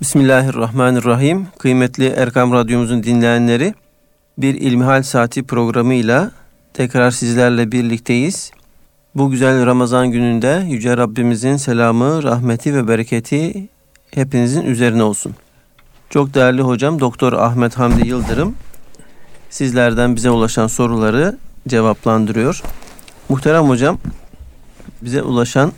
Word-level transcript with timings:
Bismillahirrahmanirrahim. 0.00 1.46
Kıymetli 1.58 2.06
Erkam 2.06 2.52
Radyomuzun 2.52 3.02
dinleyenleri, 3.02 3.74
bir 4.38 4.54
İlmihal 4.54 5.02
Saati 5.02 5.42
programıyla 5.42 6.30
tekrar 6.74 7.10
sizlerle 7.10 7.72
birlikteyiz. 7.72 8.50
Bu 9.14 9.30
güzel 9.30 9.66
Ramazan 9.66 10.10
gününde 10.10 10.64
Yüce 10.68 10.96
Rabbimizin 10.96 11.56
selamı, 11.56 12.22
rahmeti 12.22 12.74
ve 12.74 12.88
bereketi 12.88 13.68
hepinizin 14.10 14.62
üzerine 14.62 15.02
olsun. 15.02 15.34
Çok 16.10 16.34
değerli 16.34 16.62
hocam 16.62 17.00
Doktor 17.00 17.32
Ahmet 17.32 17.78
Hamdi 17.78 18.08
Yıldırım 18.08 18.56
sizlerden 19.50 20.16
bize 20.16 20.30
ulaşan 20.30 20.66
soruları 20.66 21.38
cevaplandırıyor. 21.68 22.62
Muhterem 23.28 23.68
hocam 23.68 23.98
bize 25.02 25.22
ulaşan 25.22 25.72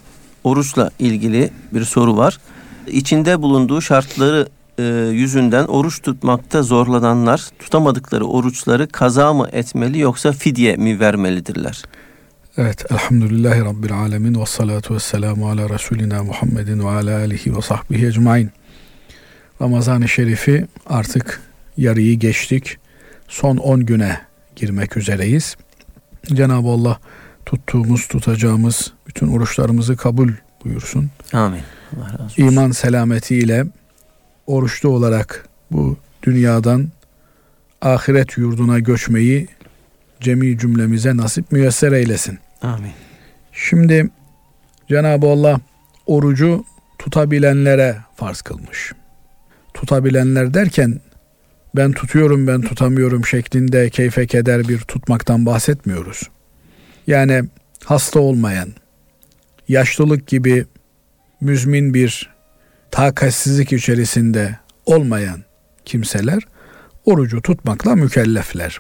oruçla 0.45 0.91
ilgili 0.99 1.51
bir 1.73 1.85
soru 1.85 2.17
var. 2.17 2.39
İçinde 2.87 3.43
bulunduğu 3.43 3.81
şartları 3.81 4.49
e, 4.79 4.83
yüzünden 5.13 5.65
oruç 5.65 6.03
tutmakta 6.03 6.63
zorlananlar 6.63 7.49
tutamadıkları 7.59 8.25
oruçları 8.25 8.89
kaza 8.89 9.35
mı 9.35 9.49
etmeli 9.53 9.99
yoksa 9.99 10.33
fidye 10.33 10.77
mi 10.77 11.01
vermelidirler? 11.01 11.83
Evet, 12.57 12.85
elhamdülillahi 12.91 13.61
rabbil 13.61 13.93
alemin 13.93 14.41
ve 14.41 14.47
salatu 14.47 14.95
ve 14.95 15.01
selamu 15.01 15.51
ala 15.51 15.71
Resulina 15.71 16.23
Muhammedin 16.23 16.79
ve 16.79 16.89
ala 16.89 17.19
alihi 17.19 17.57
ve 17.57 17.63
sahbihi 17.63 18.07
ecmain. 18.07 18.51
Ramazan-ı 19.63 20.09
Şerif'i 20.09 20.67
artık 20.87 21.41
yarıyı 21.77 22.19
geçtik. 22.19 22.79
Son 23.29 23.57
10 23.57 23.87
güne 23.87 24.21
girmek 24.57 24.97
üzereyiz. 24.97 25.57
Cenab-ı 26.27 26.69
Allah 26.69 26.99
tuttuğumuz, 27.47 28.07
tutacağımız 28.07 28.93
bütün 29.07 29.29
oruçlarımızı 29.29 29.97
kabul 29.97 30.29
buyursun. 30.65 31.11
Amin. 31.33 31.61
İman 32.37 32.71
selametiyle 32.71 33.65
oruçlu 34.47 34.89
olarak 34.89 35.49
bu 35.71 35.97
dünyadan 36.23 36.89
ahiret 37.81 38.39
yurduna 38.39 38.79
göçmeyi 38.79 39.49
cemi 40.21 40.59
cümlemize 40.59 41.17
nasip 41.17 41.53
müyesser 41.53 41.93
eylesin. 41.93 42.39
Amin. 42.63 42.93
Şimdi 43.53 44.11
Cenab-ı 44.89 45.27
Allah 45.27 45.61
orucu 46.07 46.65
tutabilenlere 46.99 47.97
farz 48.17 48.43
kılmış. 48.43 48.93
Tutabilenler 49.75 50.55
derken 50.55 51.01
ben 51.77 51.93
tutuyorum 51.93 52.47
ben 52.47 52.61
tutamıyorum 52.61 53.27
şeklinde 53.27 53.91
keyfe 53.91 54.27
keder 54.27 54.69
bir 54.69 54.79
tutmaktan 54.79 55.47
bahsetmiyoruz. 55.47 56.23
Yani 57.07 57.45
hasta 57.85 58.21
olmayan, 58.21 58.69
yaşlılık 59.69 60.27
gibi 60.27 60.67
müzmin 61.43 61.95
bir 61.95 62.31
takatsizlik 62.91 63.73
içerisinde 63.73 64.59
olmayan 64.87 65.41
kimseler 65.85 66.43
orucu 67.05 67.43
tutmakla 67.43 67.95
mükellefler. 67.95 68.79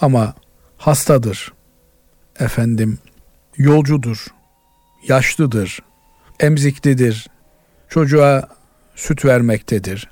Ama 0.00 0.34
hastadır, 0.76 1.52
efendim 2.40 2.98
yolcudur, 3.56 4.26
yaşlıdır, 5.08 5.78
emziklidir, 6.40 7.26
çocuğa 7.88 8.48
süt 8.94 9.24
vermektedir. 9.24 10.10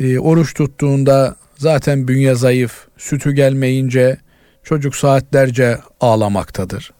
E, 0.00 0.18
oruç 0.18 0.54
tuttuğunda 0.54 1.36
zaten 1.56 2.08
bünye 2.08 2.34
zayıf, 2.34 2.88
sütü 2.96 3.32
gelmeyince 3.32 4.16
çocuk 4.62 4.96
saatlerce 4.96 5.78
ağlamaktadır. 6.00 6.92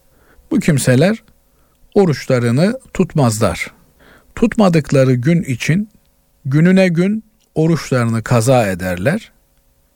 Bu 0.51 0.59
kimseler 0.59 1.23
oruçlarını 1.95 2.81
tutmazlar. 2.95 3.78
Tutmadıkları 4.39 5.15
gün 5.15 5.43
için 5.43 5.89
gününe 6.45 6.89
gün 6.89 7.25
oruçlarını 7.55 8.23
kaza 8.23 8.67
ederler. 8.67 9.33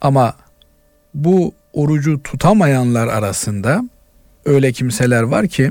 Ama 0.01 0.35
bu 1.15 1.55
orucu 1.73 2.23
tutamayanlar 2.23 3.07
arasında 3.07 3.83
öyle 4.45 4.73
kimseler 4.73 5.23
var 5.23 5.49
ki 5.49 5.71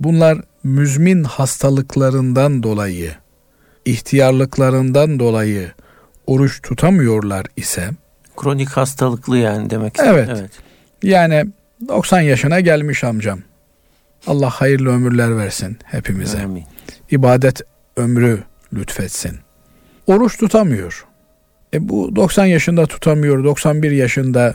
bunlar 0.00 0.38
müzmin 0.64 1.24
hastalıklarından 1.24 2.62
dolayı, 2.62 3.12
ihtiyarlıklarından 3.84 5.18
dolayı 5.18 5.72
oruç 6.26 6.62
tutamıyorlar 6.62 7.46
ise 7.56 7.90
kronik 8.36 8.68
hastalıklı 8.68 9.38
yani 9.38 9.70
demek. 9.70 9.94
Evet. 9.98 10.28
evet. 10.32 10.50
Yani 11.02 11.46
90 11.88 12.20
yaşına 12.20 12.60
gelmiş 12.60 13.04
amcam. 13.04 13.38
Allah 14.26 14.50
hayırlı 14.50 14.90
ömürler 14.90 15.36
versin 15.36 15.78
hepimize. 15.84 16.42
Amin. 16.42 16.64
İbadet 17.10 17.62
ömrü 17.96 18.42
lütfetsin. 18.74 19.38
Oruç 20.06 20.38
tutamıyor. 20.38 21.06
E 21.74 21.88
bu 21.88 22.16
90 22.16 22.46
yaşında 22.46 22.86
tutamıyor, 22.86 23.44
91 23.44 23.90
yaşında 23.90 24.54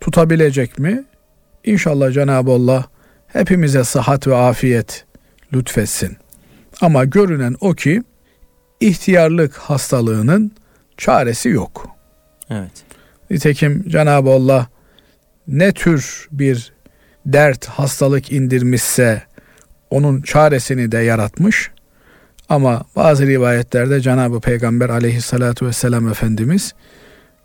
tutabilecek 0.00 0.78
mi? 0.78 1.04
İnşallah 1.64 2.12
Cenab-ı 2.12 2.50
Allah 2.50 2.84
hepimize 3.26 3.84
sıhhat 3.84 4.26
ve 4.26 4.36
afiyet 4.36 5.04
lütfetsin. 5.54 6.16
Ama 6.80 7.04
görünen 7.04 7.56
o 7.60 7.74
ki 7.74 8.02
ihtiyarlık 8.80 9.56
hastalığının 9.56 10.52
çaresi 10.96 11.48
yok. 11.48 11.88
Evet. 12.50 12.70
Nitekim 13.30 13.88
Cenab-ı 13.88 14.30
Allah 14.30 14.68
ne 15.48 15.72
tür 15.72 16.28
bir 16.32 16.72
dert, 17.26 17.66
hastalık 17.66 18.32
indirmişse 18.32 19.22
onun 19.90 20.22
çaresini 20.22 20.92
de 20.92 20.98
yaratmış. 20.98 21.70
Ama 22.50 22.84
bazı 22.96 23.26
rivayetlerde 23.26 24.00
Cenab-ı 24.00 24.40
Peygamber 24.40 24.88
aleyhissalatu 24.88 25.66
vesselam 25.66 26.08
Efendimiz 26.08 26.74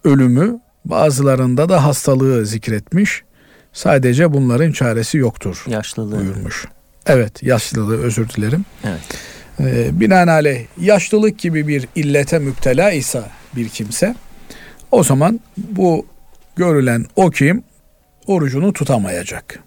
ölümü 0.04 0.60
bazılarında 0.86 1.70
da 1.70 1.84
hastalığı 1.84 2.46
zikretmiş. 2.46 3.24
Sadece 3.74 4.34
bunların 4.34 4.72
çaresi 4.72 5.18
yoktur. 5.18 5.64
Yaşlılığı. 5.68 6.20
Buyurmuş. 6.20 6.66
Evet 7.06 7.44
yaşlılığı 7.44 8.04
özür 8.04 8.30
dilerim. 8.30 8.66
Evet. 8.84 9.02
Ee, 9.60 10.00
binaenaleyh 10.00 10.66
yaşlılık 10.82 11.40
gibi 11.40 11.68
bir 11.68 11.88
illete 11.96 12.40
müptela 12.40 12.92
ise 12.92 13.24
bir 13.56 13.70
kimse 13.70 14.16
o 14.92 15.04
zaman 15.04 15.40
bu 15.58 16.06
görülen 16.56 17.06
o 17.16 17.30
kim 17.30 17.64
orucunu 18.28 18.74
tutamayacak. 18.74 19.60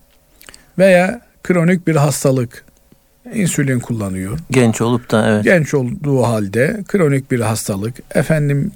Veya 0.78 1.20
kronik 1.42 1.86
bir 1.86 1.96
hastalık 1.96 2.64
insülin 3.34 3.80
kullanıyor. 3.80 4.38
Genç 4.50 4.80
olup 4.80 5.10
da 5.10 5.28
evet. 5.28 5.44
Genç 5.44 5.74
olduğu 5.74 6.22
halde 6.22 6.84
kronik 6.88 7.30
bir 7.30 7.40
hastalık. 7.40 7.94
Efendim 8.14 8.72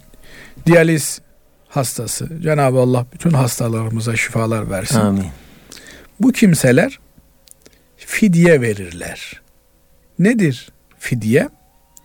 diyaliz 0.67 1.21
hastası. 1.69 2.29
Cenab-ı 2.43 2.79
Allah 2.79 3.07
bütün 3.13 3.31
hastalarımıza 3.31 4.17
şifalar 4.17 4.71
versin. 4.71 5.01
Amin. 5.01 5.27
Bu 6.21 6.33
kimseler 6.33 6.99
fidye 7.97 8.61
verirler. 8.61 9.41
Nedir 10.19 10.69
fidye? 10.99 11.49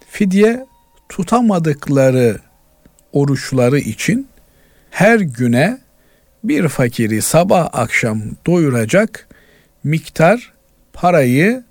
Fidye 0.10 0.66
tutamadıkları 1.10 2.40
oruçları 3.12 3.80
için 3.80 4.28
her 4.92 5.20
güne 5.20 5.78
bir 6.44 6.68
fakiri 6.68 7.22
sabah 7.22 7.70
akşam 7.74 8.22
doyuracak 8.46 9.28
miktar 9.84 10.54
parayı 10.94 11.64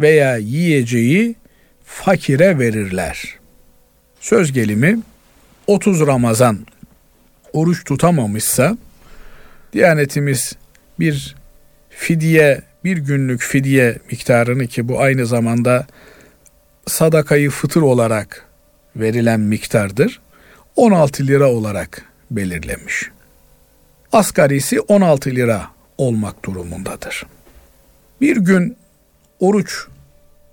veya 0.00 0.36
yiyeceği 0.36 1.36
fakire 1.84 2.58
verirler. 2.58 3.38
Söz 4.20 4.52
gelimi 4.52 4.98
30 5.66 6.06
Ramazan 6.06 6.66
oruç 7.52 7.84
tutamamışsa 7.84 8.76
Diyanetimiz 9.74 10.52
bir 10.98 11.36
fidye, 11.90 12.62
bir 12.84 12.98
günlük 12.98 13.40
fidye 13.42 13.98
miktarını 14.10 14.66
ki 14.66 14.88
bu 14.88 15.00
aynı 15.00 15.26
zamanda 15.26 15.86
sadakayı 16.86 17.50
fıtır 17.50 17.82
olarak 17.82 18.46
verilen 18.96 19.40
miktardır. 19.40 20.20
16 20.76 21.26
lira 21.26 21.50
olarak 21.50 22.04
belirlemiş. 22.30 23.10
Asgarisi 24.12 24.80
16 24.80 25.30
lira 25.30 25.66
olmak 25.98 26.44
durumundadır. 26.44 27.26
Bir 28.20 28.36
gün 28.36 28.76
oruç 29.44 29.86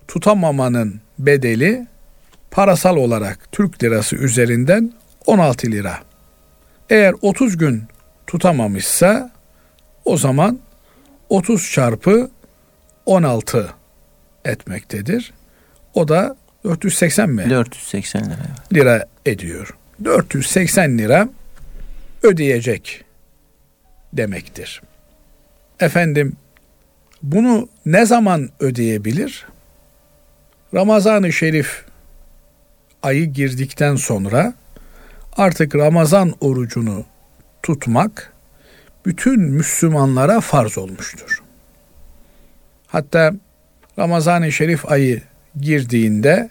tutamamanın 0.08 1.02
bedeli 1.20 1.88
parasal 2.52 2.96
olarak 2.96 3.52
Türk 3.52 3.84
lirası 3.84 4.16
üzerinden 4.16 4.94
16 5.26 5.68
lira. 5.68 6.00
Eğer 6.90 7.16
30 7.22 7.58
gün 7.58 7.84
tutamamışsa 8.28 9.32
o 10.06 10.18
zaman 10.18 10.60
30 11.30 11.72
çarpı 11.72 12.32
16 13.06 13.70
etmektedir. 14.46 15.34
O 15.94 16.08
da 16.08 16.36
480 16.64 17.30
mi? 17.30 17.50
480 17.50 18.26
lira. 18.26 18.36
Lira 18.74 19.06
ediyor. 19.26 19.78
480 20.04 20.98
lira 20.98 21.30
ödeyecek 22.24 23.06
demektir. 24.14 24.82
Efendim 25.80 26.36
bunu 27.24 27.70
ne 27.86 28.06
zaman 28.06 28.50
ödeyebilir? 28.60 29.46
Ramazan-ı 30.74 31.34
Şerif 31.34 31.86
ayı 33.04 33.26
girdikten 33.26 33.96
sonra 33.96 34.54
artık 35.38 35.76
Ramazan 35.76 36.34
orucunu 36.42 37.06
tutmak 37.64 38.34
bütün 39.06 39.40
Müslümanlara 39.42 40.42
farz 40.42 40.78
olmuştur. 40.78 41.44
Hatta 42.88 43.34
Ramazan-ı 44.00 44.52
Şerif 44.52 44.92
ayı 44.92 45.22
girdiğinde 45.60 46.50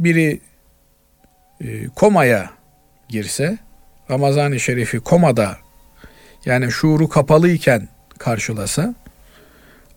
biri 0.00 0.40
e, 1.60 1.86
komaya 1.86 2.50
girse, 3.08 3.58
Ramazan-ı 4.10 4.60
Şerif'i 4.60 5.00
komada 5.00 5.56
yani 6.44 6.72
şuuru 6.72 7.08
kapalıyken 7.08 7.88
karşılasa, 8.18 8.94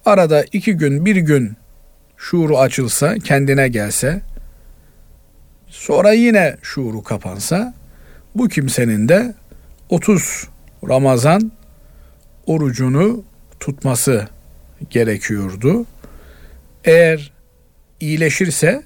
arada 0.06 0.46
iki 0.52 0.74
gün 0.74 1.06
bir 1.06 1.16
gün 1.16 1.58
şuuru 2.18 2.60
açılsa, 2.60 3.16
kendine 3.16 3.68
gelse, 3.68 4.22
sonra 5.68 6.14
yine 6.14 6.58
şuuru 6.62 7.04
kapansa, 7.04 7.74
bu 8.36 8.48
kimsenin 8.48 9.10
de 9.10 9.34
30 9.90 10.48
Ramazan 10.90 11.52
orucunu 12.46 13.24
tutması 13.60 14.28
gerekiyordu. 14.90 15.86
Eğer 16.84 17.32
iyileşirse 18.00 18.84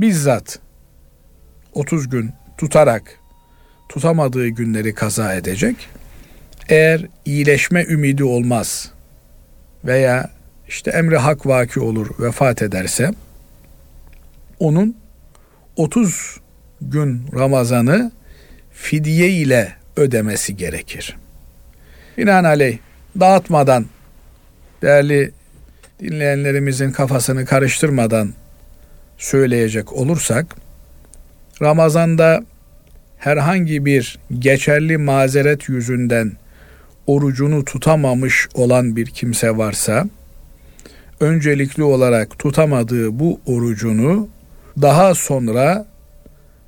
bizzat 0.00 0.58
30 1.72 2.08
gün 2.08 2.32
tutarak 2.58 3.20
tutamadığı 3.88 4.48
günleri 4.48 4.94
kaza 4.94 5.34
edecek. 5.34 5.88
Eğer 6.68 7.06
iyileşme 7.24 7.84
ümidi 7.84 8.24
olmaz 8.24 8.92
veya 9.86 10.30
işte 10.68 10.90
emri 10.90 11.16
hak 11.16 11.46
vaki 11.46 11.80
olur 11.80 12.06
vefat 12.18 12.62
ederse 12.62 13.10
onun 14.58 14.96
30 15.76 16.40
gün 16.80 17.26
Ramazan'ı 17.34 18.12
fidye 18.72 19.30
ile 19.30 19.72
ödemesi 19.96 20.56
gerekir. 20.56 21.16
Binaenaleyh 22.18 22.78
dağıtmadan 23.20 23.86
değerli 24.82 25.32
dinleyenlerimizin 26.00 26.92
kafasını 26.92 27.44
karıştırmadan 27.44 28.32
söyleyecek 29.18 29.92
olursak 29.92 30.46
Ramazan'da 31.62 32.44
herhangi 33.18 33.84
bir 33.84 34.18
geçerli 34.38 34.98
mazeret 34.98 35.68
yüzünden 35.68 36.32
orucunu 37.06 37.64
tutamamış 37.64 38.48
olan 38.54 38.96
bir 38.96 39.06
kimse 39.06 39.56
varsa 39.56 40.06
öncelikli 41.20 41.82
olarak 41.82 42.38
tutamadığı 42.38 43.18
bu 43.18 43.40
orucunu 43.46 44.28
daha 44.82 45.14
sonra 45.14 45.86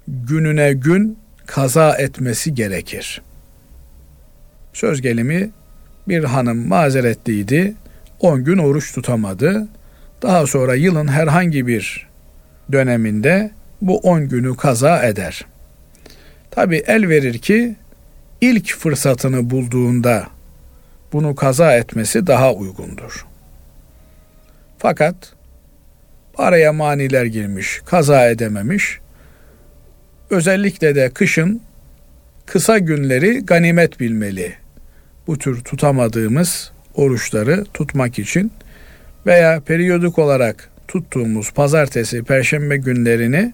gününe 0.08 0.72
gün 0.72 1.18
kaza 1.46 1.96
etmesi 1.96 2.54
gerekir. 2.54 3.22
Söz 4.72 5.02
gelimi 5.02 5.50
bir 6.08 6.24
hanım 6.24 6.68
mazeretliydi. 6.68 7.74
10 8.20 8.44
gün 8.44 8.58
oruç 8.58 8.92
tutamadı. 8.92 9.68
Daha 10.22 10.46
sonra 10.46 10.74
yılın 10.74 11.08
herhangi 11.08 11.66
bir 11.66 12.08
döneminde 12.72 13.50
bu 13.82 13.98
10 13.98 14.28
günü 14.28 14.56
kaza 14.56 15.02
eder. 15.02 15.46
Tabi 16.50 16.76
el 16.86 17.08
verir 17.08 17.38
ki 17.38 17.76
ilk 18.40 18.76
fırsatını 18.76 19.50
bulduğunda 19.50 20.26
bunu 21.12 21.34
kaza 21.34 21.76
etmesi 21.76 22.26
daha 22.26 22.52
uygundur. 22.54 23.26
Fakat 24.78 25.14
araya 26.36 26.72
maniler 26.72 27.24
girmiş, 27.24 27.80
kaza 27.86 28.28
edememiş. 28.28 28.98
Özellikle 30.30 30.94
de 30.94 31.10
kışın 31.10 31.60
kısa 32.46 32.78
günleri 32.78 33.46
ganimet 33.46 34.00
bilmeli. 34.00 34.54
Bu 35.26 35.38
tür 35.38 35.60
tutamadığımız 35.60 36.72
oruçları 36.94 37.64
tutmak 37.74 38.18
için 38.18 38.52
veya 39.26 39.60
periyodik 39.60 40.18
olarak 40.18 40.70
tuttuğumuz 40.88 41.52
pazartesi, 41.52 42.22
perşembe 42.22 42.76
günlerini 42.76 43.52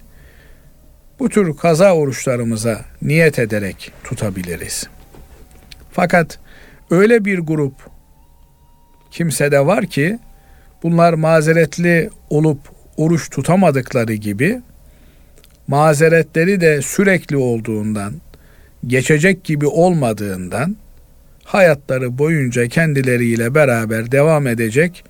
bu 1.18 1.28
tür 1.28 1.56
kaza 1.56 1.94
oruçlarımıza 1.94 2.84
niyet 3.02 3.38
ederek 3.38 3.92
tutabiliriz. 4.04 4.86
Fakat 5.92 6.38
öyle 6.90 7.24
bir 7.24 7.38
grup 7.38 7.74
kimse 9.10 9.52
de 9.52 9.66
var 9.66 9.86
ki 9.86 10.18
bunlar 10.82 11.14
mazeretli 11.14 12.10
olup 12.30 12.58
oruç 12.96 13.30
tutamadıkları 13.30 14.14
gibi 14.14 14.60
mazeretleri 15.68 16.60
de 16.60 16.82
sürekli 16.82 17.36
olduğundan, 17.36 18.14
geçecek 18.86 19.44
gibi 19.44 19.66
olmadığından 19.66 20.76
hayatları 21.44 22.18
boyunca 22.18 22.68
kendileriyle 22.68 23.54
beraber 23.54 24.12
devam 24.12 24.46
edecek 24.46 25.04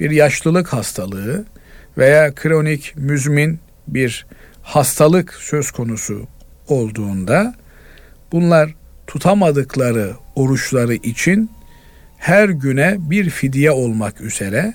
bir 0.00 0.10
yaşlılık 0.10 0.68
hastalığı 0.68 1.44
veya 1.98 2.34
kronik 2.34 2.92
müzmin 2.96 3.58
bir 3.88 4.26
hastalık 4.68 5.34
söz 5.34 5.70
konusu 5.70 6.26
olduğunda 6.68 7.54
bunlar 8.32 8.74
tutamadıkları 9.06 10.12
oruçları 10.34 10.94
için 10.94 11.50
her 12.16 12.48
güne 12.48 12.96
bir 12.98 13.30
fidye 13.30 13.70
olmak 13.70 14.20
üzere 14.20 14.74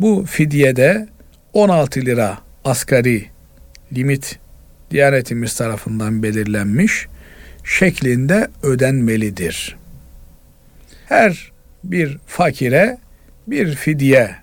bu 0.00 0.24
fidyede 0.26 1.08
16 1.52 2.00
lira 2.00 2.38
asgari 2.64 3.26
limit 3.92 4.38
Diyanetimiz 4.90 5.56
tarafından 5.56 6.22
belirlenmiş 6.22 7.06
şeklinde 7.64 8.48
ödenmelidir. 8.62 9.76
Her 11.06 11.52
bir 11.84 12.18
fakire 12.26 12.98
bir 13.46 13.74
fidye 13.74 14.34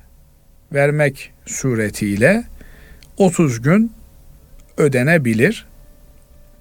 vermek 0.74 1.32
suretiyle 1.46 2.44
30 3.18 3.62
gün 3.62 3.92
ödenebilir. 4.81 5.66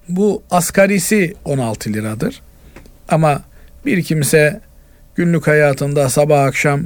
Bu 0.09 0.43
asgarisi 0.51 1.33
16 1.45 1.93
liradır. 1.93 2.41
Ama 3.09 3.41
bir 3.85 4.03
kimse 4.03 4.61
günlük 5.15 5.47
hayatında 5.47 6.09
sabah 6.09 6.43
akşam 6.43 6.81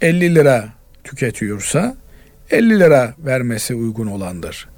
50 0.00 0.34
lira 0.34 0.68
tüketiyorsa 1.04 1.96
50 2.50 2.80
lira 2.80 3.14
vermesi 3.18 3.74
uygun 3.74 4.06
olandır. 4.06 4.68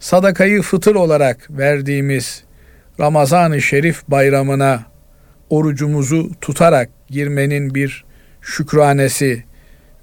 Sadakayı 0.00 0.62
fıtır 0.62 0.94
olarak 0.94 1.50
verdiğimiz 1.50 2.44
Ramazan-ı 3.00 3.62
Şerif 3.62 4.08
bayramına 4.08 4.82
orucumuzu 5.50 6.30
tutarak 6.40 6.90
girmenin 7.08 7.74
bir 7.74 8.04
şükranesi 8.40 9.44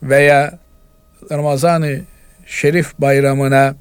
veya 0.04 0.60
Ramazan-ı 1.32 2.02
Şerif 2.46 3.00
bayramına 3.00 3.76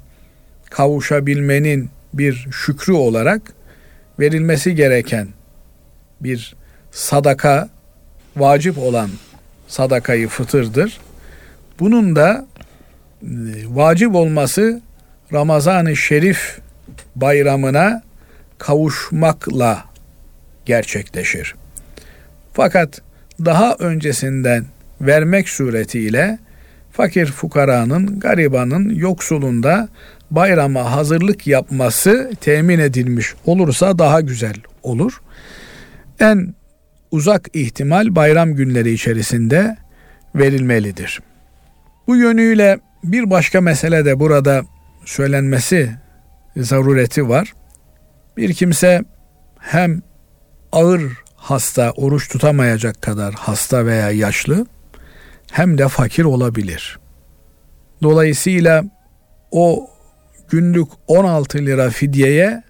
kavuşabilmenin 0.69 1.89
bir 2.13 2.47
şükrü 2.51 2.93
olarak 2.93 3.41
verilmesi 4.19 4.75
gereken 4.75 5.27
bir 6.21 6.55
sadaka 6.91 7.69
vacip 8.35 8.77
olan 8.77 9.09
sadakayı 9.67 10.27
fıtırdır. 10.27 10.99
Bunun 11.79 12.15
da 12.15 12.45
e, 13.23 13.27
vacip 13.67 14.15
olması 14.15 14.81
Ramazan-ı 15.33 15.95
Şerif 15.95 16.59
bayramına 17.15 18.03
kavuşmakla 18.57 19.83
gerçekleşir. 20.65 21.55
Fakat 22.53 23.01
daha 23.45 23.75
öncesinden 23.75 24.65
vermek 25.01 25.49
suretiyle 25.49 26.39
fakir 26.91 27.25
fukaranın, 27.25 28.19
garibanın, 28.19 28.89
yoksulunda 28.89 29.89
bayrama 30.31 30.91
hazırlık 30.91 31.47
yapması 31.47 32.31
temin 32.41 32.79
edilmiş 32.79 33.33
olursa 33.45 33.99
daha 33.99 34.21
güzel 34.21 34.55
olur. 34.83 35.21
En 36.19 36.55
uzak 37.11 37.49
ihtimal 37.53 38.15
bayram 38.15 38.53
günleri 38.53 38.91
içerisinde 38.91 39.77
verilmelidir. 40.35 41.21
Bu 42.07 42.15
yönüyle 42.15 42.79
bir 43.03 43.29
başka 43.29 43.61
mesele 43.61 44.05
de 44.05 44.19
burada 44.19 44.61
söylenmesi 45.05 45.91
zarureti 46.57 47.29
var. 47.29 47.53
Bir 48.37 48.53
kimse 48.53 49.01
hem 49.59 50.01
ağır 50.71 51.01
hasta, 51.35 51.91
oruç 51.91 52.29
tutamayacak 52.29 53.01
kadar 53.01 53.33
hasta 53.33 53.85
veya 53.85 54.11
yaşlı 54.11 54.65
hem 55.51 55.77
de 55.77 55.87
fakir 55.87 56.23
olabilir. 56.23 56.99
Dolayısıyla 58.03 58.83
o 59.51 59.89
günlük 60.55 60.87
16 61.07 61.57
lira 61.57 61.89
fidyeye 61.89 62.63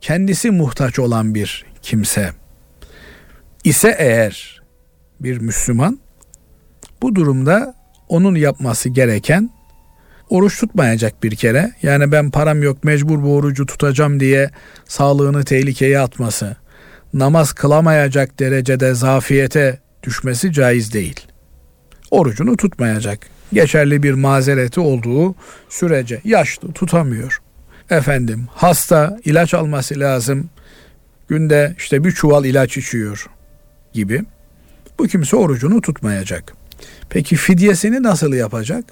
kendisi 0.00 0.50
muhtaç 0.50 0.98
olan 0.98 1.34
bir 1.34 1.64
kimse 1.82 2.30
ise 3.64 3.96
eğer 3.98 4.62
bir 5.20 5.38
Müslüman 5.38 6.00
bu 7.02 7.14
durumda 7.14 7.74
onun 8.08 8.34
yapması 8.34 8.88
gereken 8.88 9.50
oruç 10.30 10.60
tutmayacak 10.60 11.22
bir 11.22 11.36
kere. 11.36 11.72
Yani 11.82 12.12
ben 12.12 12.30
param 12.30 12.62
yok 12.62 12.84
mecbur 12.84 13.22
bu 13.22 13.34
orucu 13.34 13.66
tutacağım 13.66 14.20
diye 14.20 14.50
sağlığını 14.84 15.44
tehlikeye 15.44 15.98
atması, 15.98 16.56
namaz 17.14 17.52
kılamayacak 17.52 18.38
derecede 18.38 18.94
zafiyete 18.94 19.78
düşmesi 20.02 20.52
caiz 20.52 20.92
değil. 20.92 21.20
Orucunu 22.10 22.56
tutmayacak. 22.56 23.39
Geçerli 23.52 24.02
bir 24.02 24.12
mazereti 24.12 24.80
olduğu 24.80 25.34
sürece 25.68 26.20
yaşlı 26.24 26.72
tutamıyor. 26.72 27.42
Efendim 27.90 28.46
hasta 28.54 29.18
ilaç 29.24 29.54
alması 29.54 30.00
lazım. 30.00 30.50
Günde 31.28 31.74
işte 31.78 32.04
bir 32.04 32.12
çuval 32.12 32.44
ilaç 32.44 32.76
içiyor 32.76 33.26
gibi. 33.92 34.24
Bu 34.98 35.06
kimse 35.06 35.36
orucunu 35.36 35.80
tutmayacak. 35.80 36.52
Peki 37.08 37.36
fidyesini 37.36 38.02
nasıl 38.02 38.32
yapacak? 38.32 38.84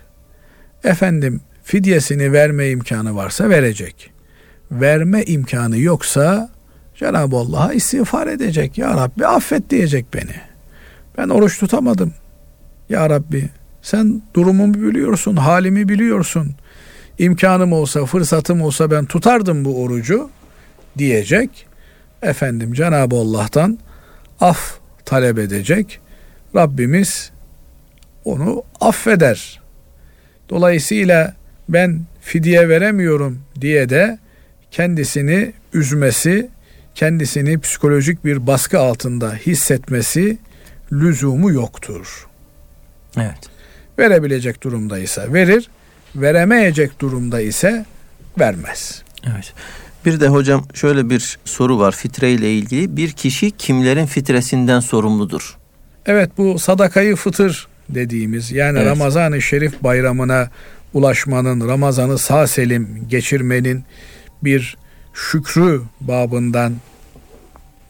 Efendim 0.85 1.41
fidyesini 1.65 2.33
verme 2.33 2.71
imkanı 2.71 3.17
varsa 3.17 3.51
verecek. 3.51 4.11
Verme 4.71 5.23
imkanı 5.25 5.79
yoksa 5.79 6.51
Cenab-ı 6.95 7.37
Allah'a 7.37 7.73
istiğfar 7.73 8.27
edecek. 8.27 8.79
Ya 8.79 8.97
Rabbi 8.97 9.27
affet 9.27 9.71
diyecek 9.71 10.07
beni. 10.15 10.35
Ben 11.19 11.29
oruç 11.29 11.59
tutamadım. 11.59 12.15
Ya 12.89 13.11
Rabbi 13.11 13.49
sen 13.89 14.23
durumumu 14.35 14.75
biliyorsun, 14.75 15.37
halimi 15.37 15.89
biliyorsun. 15.89 16.55
İmkanım 17.19 17.73
olsa, 17.73 18.07
fırsatım 18.07 18.63
olsa 18.63 18.91
ben 18.91 19.05
tutardım 19.05 19.65
bu 19.65 19.83
orucu 19.83 20.31
diyecek. 20.99 21.67
Efendim 22.23 22.73
Cenab-ı 22.73 23.17
Allah'tan 23.17 23.79
af 24.41 24.79
talep 25.05 25.39
edecek. 25.39 26.01
Rabbimiz 26.55 27.31
onu 28.25 28.63
affeder. 28.81 29.61
Dolayısıyla 30.51 31.35
ben 31.69 32.01
fidye 32.21 32.69
veremiyorum 32.69 33.41
diye 33.61 33.89
de 33.89 34.19
kendisini 34.71 35.53
üzmesi, 35.73 36.49
kendisini 36.95 37.61
psikolojik 37.61 38.25
bir 38.25 38.47
baskı 38.47 38.79
altında 38.79 39.35
hissetmesi 39.35 40.39
lüzumu 40.93 41.53
yoktur. 41.53 42.27
Evet. 43.17 43.58
Verebilecek 43.99 44.63
durumdaysa 44.63 45.33
verir, 45.33 45.71
veremeyecek 46.17 47.01
durumda 47.01 47.41
ise 47.41 47.85
vermez. 48.39 49.03
Evet. 49.27 49.55
Bir 50.07 50.21
de 50.21 50.29
hocam 50.29 50.65
şöyle 50.75 51.11
bir 51.11 51.39
soru 51.45 51.79
var 51.79 51.93
fitre 51.93 52.33
ile 52.33 52.55
ilgili. 52.55 52.97
Bir 52.97 53.13
kişi 53.13 53.51
kimlerin 53.51 54.07
fitresinden 54.07 54.81
sorumludur? 54.81 55.57
Evet 56.07 56.31
bu 56.39 56.59
sadakayı 56.59 57.17
fıtır 57.17 57.69
dediğimiz 57.89 58.53
yani 58.53 58.79
evet. 58.79 58.89
Ramazan-ı 58.91 59.43
Şerif 59.43 59.83
bayramına 59.83 60.51
ulaşmanın, 60.95 61.69
Ramazan'ı 61.69 62.19
sağ 62.19 62.47
selim 62.47 63.07
geçirmenin 63.09 63.85
bir 64.45 64.77
şükrü 65.15 65.83
babından 66.01 66.77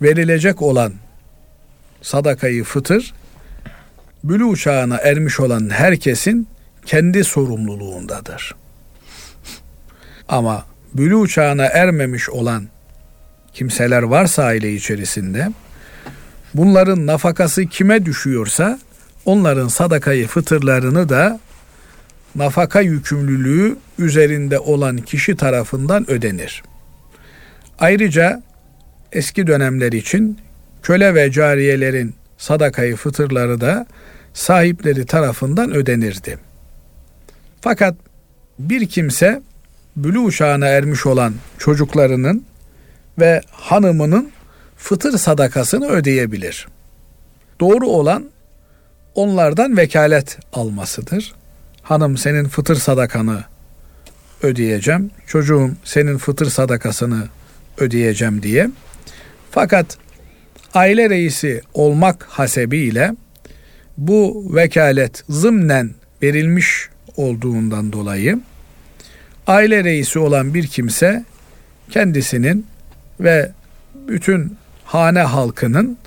verilecek 0.02 0.62
olan 0.62 0.92
sadakayı 2.02 2.64
fıtır 2.64 3.14
bülü 4.24 4.56
çağına 4.56 4.96
ermiş 4.96 5.40
olan 5.40 5.70
herkesin 5.70 6.48
kendi 6.86 7.24
sorumluluğundadır. 7.24 8.54
Ama 10.28 10.66
bülü 10.94 11.28
çağına 11.28 11.64
ermemiş 11.64 12.30
olan 12.30 12.68
kimseler 13.52 14.02
varsa 14.02 14.42
aile 14.42 14.74
içerisinde 14.74 15.48
bunların 16.54 17.06
nafakası 17.06 17.66
kime 17.66 18.04
düşüyorsa 18.04 18.78
onların 19.24 19.68
sadakayı 19.68 20.26
fıtırlarını 20.26 21.08
da 21.08 21.40
nafaka 22.34 22.80
yükümlülüğü 22.80 23.76
üzerinde 23.98 24.58
olan 24.58 24.96
kişi 24.96 25.36
tarafından 25.36 26.10
ödenir. 26.10 26.62
Ayrıca 27.78 28.42
eski 29.12 29.46
dönemler 29.46 29.92
için 29.92 30.38
köle 30.82 31.14
ve 31.14 31.32
cariyelerin 31.32 32.14
sadakayı 32.38 32.96
fıtırları 32.96 33.60
da 33.60 33.86
sahipleri 34.34 35.06
tarafından 35.06 35.74
ödenirdi. 35.74 36.38
Fakat 37.60 37.94
bir 38.58 38.88
kimse 38.88 39.42
bülü 39.96 40.32
çağına 40.32 40.66
ermiş 40.66 41.06
olan 41.06 41.34
çocuklarının 41.58 42.44
ve 43.18 43.40
hanımının 43.50 44.30
fıtır 44.76 45.18
sadakasını 45.18 45.88
ödeyebilir. 45.88 46.68
Doğru 47.60 47.86
olan 47.88 48.24
onlardan 49.14 49.76
vekalet 49.76 50.38
almasıdır. 50.52 51.34
Hanım 51.82 52.16
senin 52.16 52.48
fıtır 52.48 52.76
sadakanı 52.76 53.44
ödeyeceğim. 54.42 55.10
Çocuğum 55.26 55.70
senin 55.84 56.18
fıtır 56.18 56.46
sadakasını 56.46 57.28
ödeyeceğim 57.78 58.42
diye. 58.42 58.70
Fakat 59.50 59.98
aile 60.74 61.10
reisi 61.10 61.62
olmak 61.74 62.22
hasebiyle 62.22 63.14
bu 63.98 64.50
vekalet 64.54 65.24
zımnen 65.28 65.90
verilmiş 66.22 66.88
olduğundan 67.16 67.92
dolayı 67.92 68.40
aile 69.46 69.84
reisi 69.84 70.18
olan 70.18 70.54
bir 70.54 70.66
kimse 70.66 71.24
kendisinin 71.90 72.66
ve 73.20 73.50
bütün 74.08 74.56
hane 74.84 75.20
halkının 75.20 75.98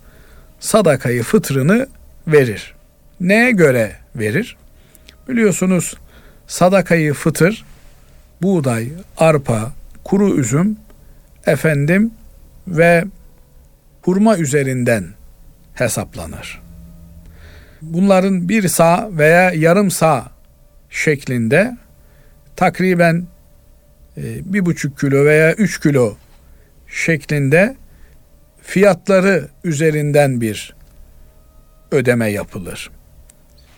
sadakayı 0.59 1.23
fıtrını 1.23 1.87
verir. 2.27 2.73
Neye 3.19 3.51
göre 3.51 3.95
verir? 4.15 4.57
Biliyorsunuz 5.29 5.93
sadakayı 6.47 7.13
fıtır 7.13 7.65
buğday, 8.41 8.87
arpa, 9.17 9.71
kuru 10.03 10.35
üzüm 10.35 10.77
efendim 11.45 12.11
ve 12.67 13.03
hurma 14.01 14.37
üzerinden 14.37 15.05
hesaplanır. 15.73 16.61
Bunların 17.81 18.49
bir 18.49 18.67
sağ 18.67 19.09
veya 19.11 19.51
yarım 19.51 19.91
sağ 19.91 20.31
şeklinde 20.89 21.77
takriben 22.55 23.27
e, 24.17 24.53
bir 24.53 24.65
buçuk 24.65 24.99
kilo 24.99 25.25
veya 25.25 25.53
üç 25.53 25.79
kilo 25.79 26.15
şeklinde 26.87 27.75
fiyatları 28.61 29.47
üzerinden 29.63 30.41
bir 30.41 30.75
ödeme 31.91 32.31
yapılır. 32.31 32.91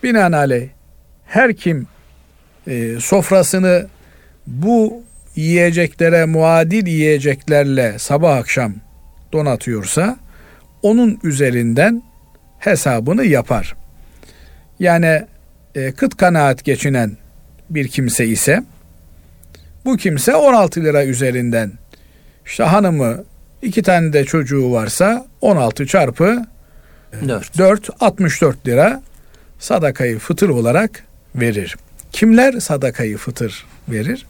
Binaenaleyh 0.02 0.68
her 1.26 1.56
kim 1.56 1.86
e, 2.66 3.00
sofrasını 3.00 3.86
bu 4.46 5.02
yiyeceklere 5.36 6.24
muadil 6.24 6.86
yiyeceklerle 6.86 7.98
sabah 7.98 8.36
akşam 8.36 8.83
donatıyorsa 9.34 10.16
onun 10.82 11.20
üzerinden 11.22 12.02
hesabını 12.58 13.24
yapar. 13.24 13.76
Yani 14.78 15.22
e, 15.74 15.92
kıt 15.92 16.16
kanaat 16.16 16.64
geçinen 16.64 17.16
bir 17.70 17.88
kimse 17.88 18.26
ise 18.26 18.64
bu 19.84 19.96
kimse 19.96 20.34
16 20.34 20.84
lira 20.84 21.04
üzerinden 21.04 21.72
işte 22.46 22.64
hanımı 22.64 23.24
iki 23.62 23.82
tane 23.82 24.12
de 24.12 24.24
çocuğu 24.24 24.72
varsa 24.72 25.26
16 25.40 25.86
çarpı 25.86 26.46
4. 27.28 27.58
4 27.58 27.90
64 28.00 28.66
lira 28.66 29.02
sadakayı 29.58 30.18
fıtır 30.18 30.48
olarak 30.48 31.04
verir. 31.34 31.76
Kimler 32.12 32.60
sadakayı 32.60 33.16
fıtır 33.16 33.66
verir? 33.88 34.26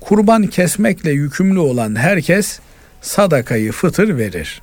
Kurban 0.00 0.46
kesmekle 0.46 1.10
yükümlü 1.10 1.58
olan 1.58 1.96
herkes 1.96 2.60
sadakayı 3.04 3.72
fıtır 3.72 4.18
verir. 4.18 4.62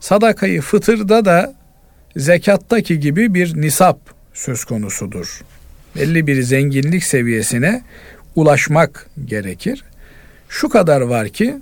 Sadakayı 0.00 0.60
fıtırda 0.60 1.24
da 1.24 1.54
zekattaki 2.16 3.00
gibi 3.00 3.34
bir 3.34 3.60
nisap 3.60 3.98
söz 4.34 4.64
konusudur. 4.64 5.40
Belli 5.96 6.26
bir 6.26 6.42
zenginlik 6.42 7.04
seviyesine 7.04 7.82
ulaşmak 8.34 9.10
gerekir. 9.24 9.84
Şu 10.48 10.68
kadar 10.68 11.00
var 11.00 11.28
ki 11.28 11.56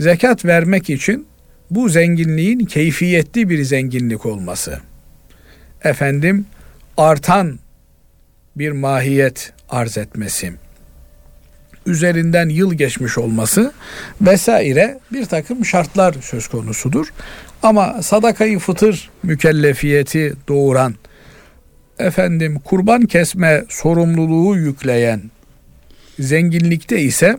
zekat 0.00 0.44
vermek 0.44 0.90
için 0.90 1.26
bu 1.70 1.88
zenginliğin 1.88 2.58
keyfiyetli 2.58 3.48
bir 3.48 3.62
zenginlik 3.62 4.26
olması. 4.26 4.80
Efendim 5.84 6.46
artan 6.96 7.58
bir 8.56 8.72
mahiyet 8.72 9.52
arz 9.68 9.98
etmesi, 9.98 10.52
üzerinden 11.86 12.48
yıl 12.48 12.74
geçmiş 12.74 13.18
olması 13.18 13.72
vesaire 14.20 14.98
bir 15.12 15.24
takım 15.24 15.64
şartlar 15.64 16.14
söz 16.20 16.48
konusudur. 16.48 17.12
Ama 17.62 18.02
sadakayı 18.02 18.58
fıtır 18.58 19.10
mükellefiyeti 19.22 20.32
doğuran, 20.48 20.94
efendim 21.98 22.58
kurban 22.64 23.02
kesme 23.02 23.64
sorumluluğu 23.68 24.56
yükleyen 24.56 25.22
zenginlikte 26.18 27.00
ise 27.00 27.38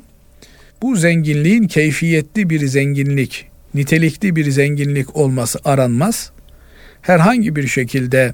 bu 0.81 0.95
zenginliğin 0.95 1.67
keyfiyetli 1.67 2.49
bir 2.49 2.67
zenginlik, 2.67 3.47
nitelikli 3.73 4.35
bir 4.35 4.51
zenginlik 4.51 5.15
olması 5.15 5.59
aranmaz. 5.65 6.31
Herhangi 7.01 7.55
bir 7.55 7.67
şekilde 7.67 8.33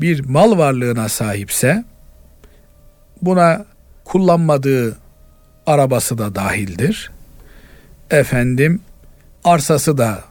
bir 0.00 0.20
mal 0.20 0.58
varlığına 0.58 1.08
sahipse 1.08 1.84
buna 3.22 3.64
kullanmadığı 4.04 5.03
arabası 5.66 6.18
da 6.18 6.34
dahildir. 6.34 7.10
Efendim 8.10 8.80
arsası 9.44 9.98
da 9.98 10.24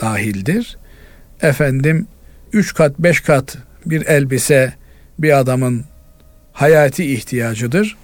dahildir. 0.00 0.76
Efendim 1.42 2.06
üç 2.52 2.74
kat 2.74 2.98
beş 2.98 3.20
kat 3.20 3.56
bir 3.86 4.06
elbise 4.06 4.72
bir 5.18 5.38
adamın 5.38 5.84
hayati 6.52 7.12
ihtiyacıdır. 7.12 7.96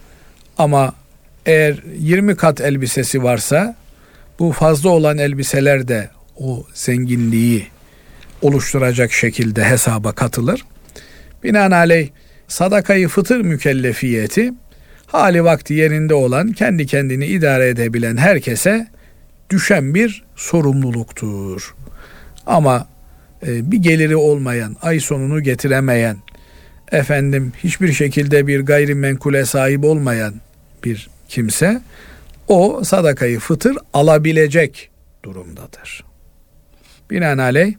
Ama 0.58 0.92
eğer 1.47 1.82
20 1.99 2.37
kat 2.37 2.61
elbisesi 2.61 3.23
varsa 3.23 3.76
bu 4.38 4.52
fazla 4.52 4.88
olan 4.88 5.18
elbiseler 5.18 5.88
de 5.88 6.11
o 6.37 6.66
zenginliği 6.75 7.66
oluşturacak 8.42 9.12
şekilde 9.12 9.64
hesaba 9.64 10.12
katılır. 10.12 10.64
Binaenaleyh 11.44 12.08
sadakayı 12.49 13.08
fıtır 13.08 13.40
mükellefiyeti 13.40 14.52
hali 15.08 15.44
vakti 15.44 15.74
yerinde 15.74 16.14
olan 16.14 16.52
kendi 16.52 16.86
kendini 16.86 17.26
idare 17.26 17.68
edebilen 17.68 18.16
herkese 18.16 18.86
düşen 19.50 19.94
bir 19.94 20.24
sorumluluktur. 20.36 21.74
Ama 22.46 22.88
e, 23.46 23.70
bir 23.70 23.76
geliri 23.76 24.16
olmayan, 24.16 24.76
ay 24.82 25.00
sonunu 25.00 25.42
getiremeyen, 25.42 26.16
efendim 26.92 27.52
hiçbir 27.64 27.92
şekilde 27.92 28.46
bir 28.46 28.60
gayrimenkule 28.60 29.44
sahip 29.44 29.84
olmayan 29.84 30.34
bir 30.84 31.08
kimse 31.28 31.80
o 32.48 32.84
sadakayı 32.84 33.38
fıtır 33.38 33.76
alabilecek 33.92 34.90
durumdadır. 35.24 36.04
Binaenaleyh 37.10 37.74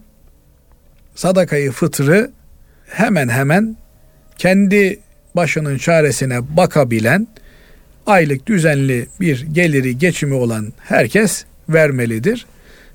sadakayı 1.14 1.72
fıtrı 1.72 2.30
hemen 2.86 3.28
hemen 3.28 3.76
kendi 4.38 5.00
başının 5.36 5.78
çaresine 5.78 6.56
bakabilen 6.56 7.26
aylık 8.06 8.46
düzenli 8.46 9.06
bir 9.20 9.46
geliri 9.52 9.98
geçimi 9.98 10.34
olan 10.34 10.72
herkes 10.78 11.44
vermelidir. 11.68 12.46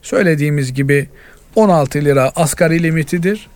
Söylediğimiz 0.01 0.73
gibi 0.73 1.09
16 1.55 1.99
lira 1.99 2.31
asgari 2.35 2.83
limitidir. 2.83 3.47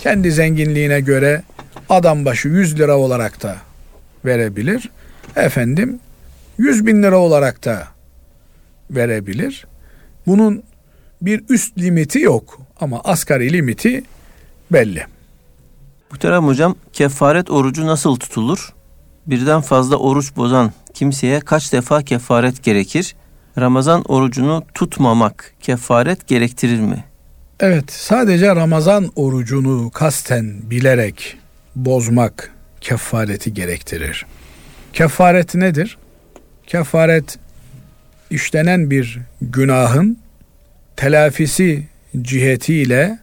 Kendi 0.00 0.32
zenginliğine 0.32 1.00
göre 1.00 1.42
adam 1.88 2.24
başı 2.24 2.48
100 2.48 2.78
lira 2.78 2.98
olarak 2.98 3.42
da 3.42 3.56
verebilir. 4.24 4.90
Efendim 5.36 6.00
100 6.58 6.86
bin 6.86 7.02
lira 7.02 7.18
olarak 7.18 7.64
da 7.64 7.88
verebilir. 8.90 9.66
Bunun 10.26 10.62
bir 11.22 11.44
üst 11.48 11.78
limiti 11.78 12.20
yok 12.20 12.60
ama 12.80 13.00
asgari 13.04 13.52
limiti 13.52 14.02
belli. 14.72 15.06
Muhterem 16.14 16.44
hocam 16.44 16.76
kefaret 16.92 17.50
orucu 17.50 17.86
nasıl 17.86 18.16
tutulur? 18.16 18.74
Birden 19.26 19.60
fazla 19.60 19.96
oruç 19.96 20.36
bozan 20.36 20.72
kimseye 20.94 21.40
kaç 21.40 21.72
defa 21.72 22.02
kefaret 22.02 22.62
gerekir? 22.62 23.14
Ramazan 23.58 24.02
orucunu 24.08 24.64
tutmamak 24.74 25.54
kefaret 25.60 26.28
gerektirir 26.28 26.80
mi? 26.80 27.04
Evet, 27.60 27.92
sadece 27.92 28.56
Ramazan 28.56 29.10
orucunu 29.16 29.90
kasten 29.90 30.70
bilerek 30.70 31.36
bozmak 31.76 32.52
kefareti 32.80 33.54
gerektirir. 33.54 34.26
Kefaret 34.92 35.54
nedir? 35.54 35.98
Kefaret 36.66 37.38
işlenen 38.30 38.90
bir 38.90 39.18
günahın 39.40 40.18
telafisi 40.96 41.86
cihetiyle 42.22 43.18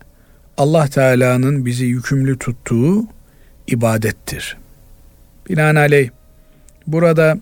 Allah 0.57 0.87
Teala'nın 0.87 1.65
bizi 1.65 1.85
yükümlü 1.85 2.37
tuttuğu 2.37 3.05
ibadettir. 3.67 4.57
Binaenaleyh 5.49 6.09
burada 6.87 7.37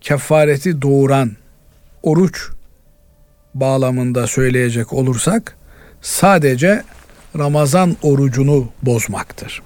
kefareti 0.00 0.82
doğuran 0.82 1.30
oruç 2.02 2.48
bağlamında 3.54 4.26
söyleyecek 4.26 4.92
olursak 4.92 5.56
sadece 6.02 6.82
Ramazan 7.38 7.96
orucunu 8.02 8.68
bozmaktır. 8.82 9.62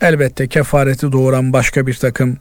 Elbette 0.00 0.48
kefareti 0.48 1.12
doğuran 1.12 1.52
başka 1.52 1.86
bir 1.86 1.94
takım 1.94 2.38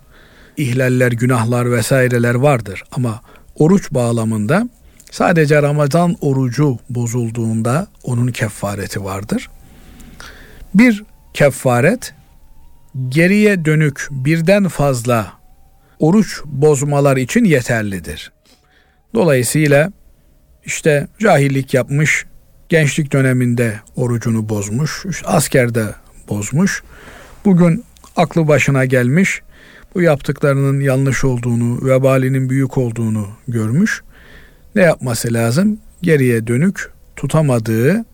ihlaller, 0.58 1.12
günahlar 1.12 1.72
vesaireler 1.72 2.36
vardır 2.36 2.84
ama 2.92 3.22
oruç 3.56 3.92
bağlamında 3.92 4.70
sadece 5.12 5.62
Ramazan 5.62 6.16
orucu 6.22 6.80
bozulduğunda 6.90 7.88
onun 8.04 8.28
kefareti 8.28 9.04
vardır. 9.04 9.50
Bir 10.76 11.04
kefaret 11.34 12.14
geriye 13.10 13.66
dönük 13.66 14.08
birden 14.12 14.68
fazla 14.68 15.34
oruç 16.00 16.42
bozmalar 16.46 17.18
için 17.18 17.44
yeterlidir. 17.44 18.32
Dolayısıyla 19.14 19.92
işte 20.66 21.08
cahillik 21.20 21.74
yapmış, 21.74 22.26
gençlik 22.70 23.14
döneminde 23.14 23.80
orucunu 23.96 24.50
bozmuş, 24.50 25.06
askerde 25.26 25.86
bozmuş. 26.30 26.84
Bugün 27.46 27.84
aklı 28.16 28.48
başına 28.48 28.86
gelmiş, 28.86 29.42
bu 29.96 30.02
yaptıklarının 30.02 30.80
yanlış 30.80 31.24
olduğunu, 31.24 31.86
vebalinin 31.86 32.50
büyük 32.50 32.78
olduğunu 32.78 33.28
görmüş. 33.48 34.04
Ne 34.76 34.82
yapması 34.82 35.34
lazım? 35.34 35.80
Geriye 36.02 36.48
dönük 36.48 36.92
tutamadığı 37.16 38.06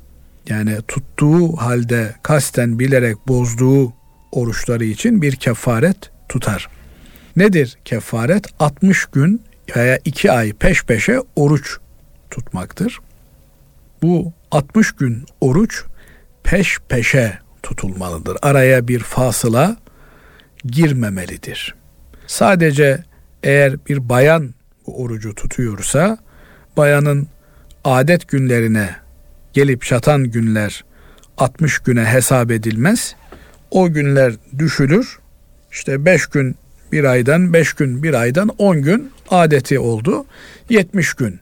yani 0.49 0.77
tuttuğu 0.87 1.57
halde 1.57 2.15
kasten 2.23 2.79
bilerek 2.79 3.27
bozduğu 3.27 3.93
oruçları 4.31 4.85
için 4.85 5.21
bir 5.21 5.35
kefaret 5.35 5.97
tutar. 6.29 6.69
Nedir 7.35 7.77
kefaret? 7.85 8.45
60 8.59 9.05
gün 9.05 9.41
veya 9.75 9.99
2 10.05 10.31
ay 10.31 10.53
peş 10.53 10.83
peşe 10.83 11.21
oruç 11.35 11.77
tutmaktır. 12.31 12.99
Bu 14.01 14.33
60 14.51 14.91
gün 14.91 15.25
oruç 15.41 15.83
peş 16.43 16.79
peşe 16.89 17.39
tutulmalıdır. 17.63 18.37
Araya 18.41 18.87
bir 18.87 18.99
fasıla 18.99 19.77
girmemelidir. 20.63 21.75
Sadece 22.27 23.03
eğer 23.43 23.85
bir 23.85 24.09
bayan 24.09 24.53
bu 24.87 25.03
orucu 25.03 25.35
tutuyorsa 25.35 26.17
bayanın 26.77 27.27
adet 27.83 28.27
günlerine 28.27 28.95
gelip 29.53 29.81
çatan 29.81 30.23
günler 30.23 30.85
60 31.37 31.79
güne 31.79 32.05
hesap 32.05 32.51
edilmez. 32.51 33.15
O 33.71 33.91
günler 33.91 34.33
düşülür. 34.59 35.19
İşte 35.71 36.05
5 36.05 36.27
gün 36.27 36.55
bir 36.91 37.03
aydan, 37.03 37.53
5 37.53 37.73
gün 37.73 38.03
bir 38.03 38.13
aydan 38.13 38.49
10 38.57 38.81
gün 38.81 39.11
adeti 39.29 39.79
oldu. 39.79 40.25
70 40.69 41.13
gün 41.13 41.39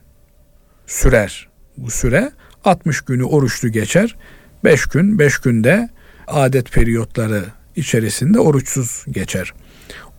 sürer 0.87 1.47
bu 1.77 1.89
süre. 1.89 2.31
60 2.65 3.01
günü 3.01 3.23
oruçlu 3.23 3.69
geçer. 3.69 4.15
5 4.63 4.85
gün, 4.85 5.19
5 5.19 5.37
günde 5.37 5.89
adet 6.27 6.71
periyotları 6.71 7.43
içerisinde 7.75 8.39
oruçsuz 8.39 9.05
geçer. 9.11 9.53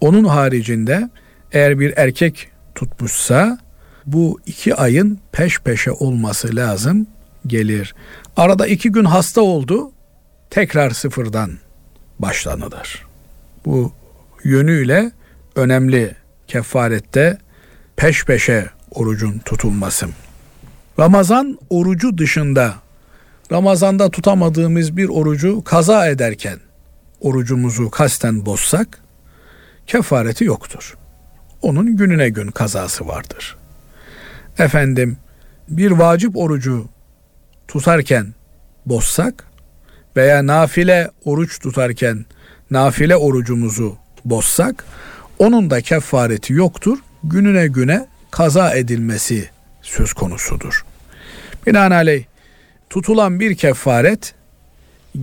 Onun 0.01 0.25
haricinde 0.25 1.11
eğer 1.53 1.79
bir 1.79 1.95
erkek 1.97 2.49
tutmuşsa 2.75 3.59
bu 4.07 4.41
iki 4.47 4.75
ayın 4.75 5.19
peş 5.33 5.61
peşe 5.61 5.91
olması 5.91 6.57
lazım 6.57 7.07
gelir. 7.47 7.95
Arada 8.37 8.67
iki 8.67 8.93
gün 8.93 9.05
hasta 9.05 9.41
oldu 9.41 9.93
tekrar 10.51 10.91
sıfırdan 10.91 11.51
başlanılır. 12.19 13.07
Bu 13.65 13.93
yönüyle 14.45 15.11
önemli 15.57 16.15
kefarette 16.47 17.39
peş 17.97 18.25
peşe 18.25 18.67
orucun 18.91 19.39
tutulması. 19.39 20.07
Ramazan 20.99 21.59
orucu 21.71 22.19
dışında 22.19 22.75
Ramazanda 23.53 24.11
tutamadığımız 24.11 24.97
bir 24.97 25.09
orucu 25.09 25.65
kaza 25.65 26.09
ederken 26.09 26.59
orucumuzu 27.21 27.91
kasten 27.91 28.47
bozsak 28.47 29.01
kefareti 29.87 30.45
yoktur. 30.45 30.97
Onun 31.63 31.97
gününe 31.97 32.29
gün 32.29 32.51
kazası 32.51 33.09
vardır. 33.09 33.57
Efendim 34.59 35.17
bir 35.69 35.91
vacip 35.91 36.37
orucu 36.37 36.89
tutarken 37.69 38.35
bozsak 38.87 39.45
veya 40.17 40.47
nafile 40.47 41.11
oruç 41.25 41.59
tutarken 41.59 42.25
nafile 42.71 43.17
orucumuzu 43.17 43.97
bozsak 44.25 44.85
onun 45.39 45.71
da 45.71 45.81
kefareti 45.81 46.53
yoktur. 46.53 46.99
Gününe 47.25 47.67
güne 47.67 48.07
kaza 48.31 48.75
edilmesi 48.75 49.51
söz 49.83 50.13
konusudur. 50.13 50.85
Binaenaleyh 51.67 52.25
tutulan 52.91 53.41
bir 53.41 53.55
kefaret 53.55 54.35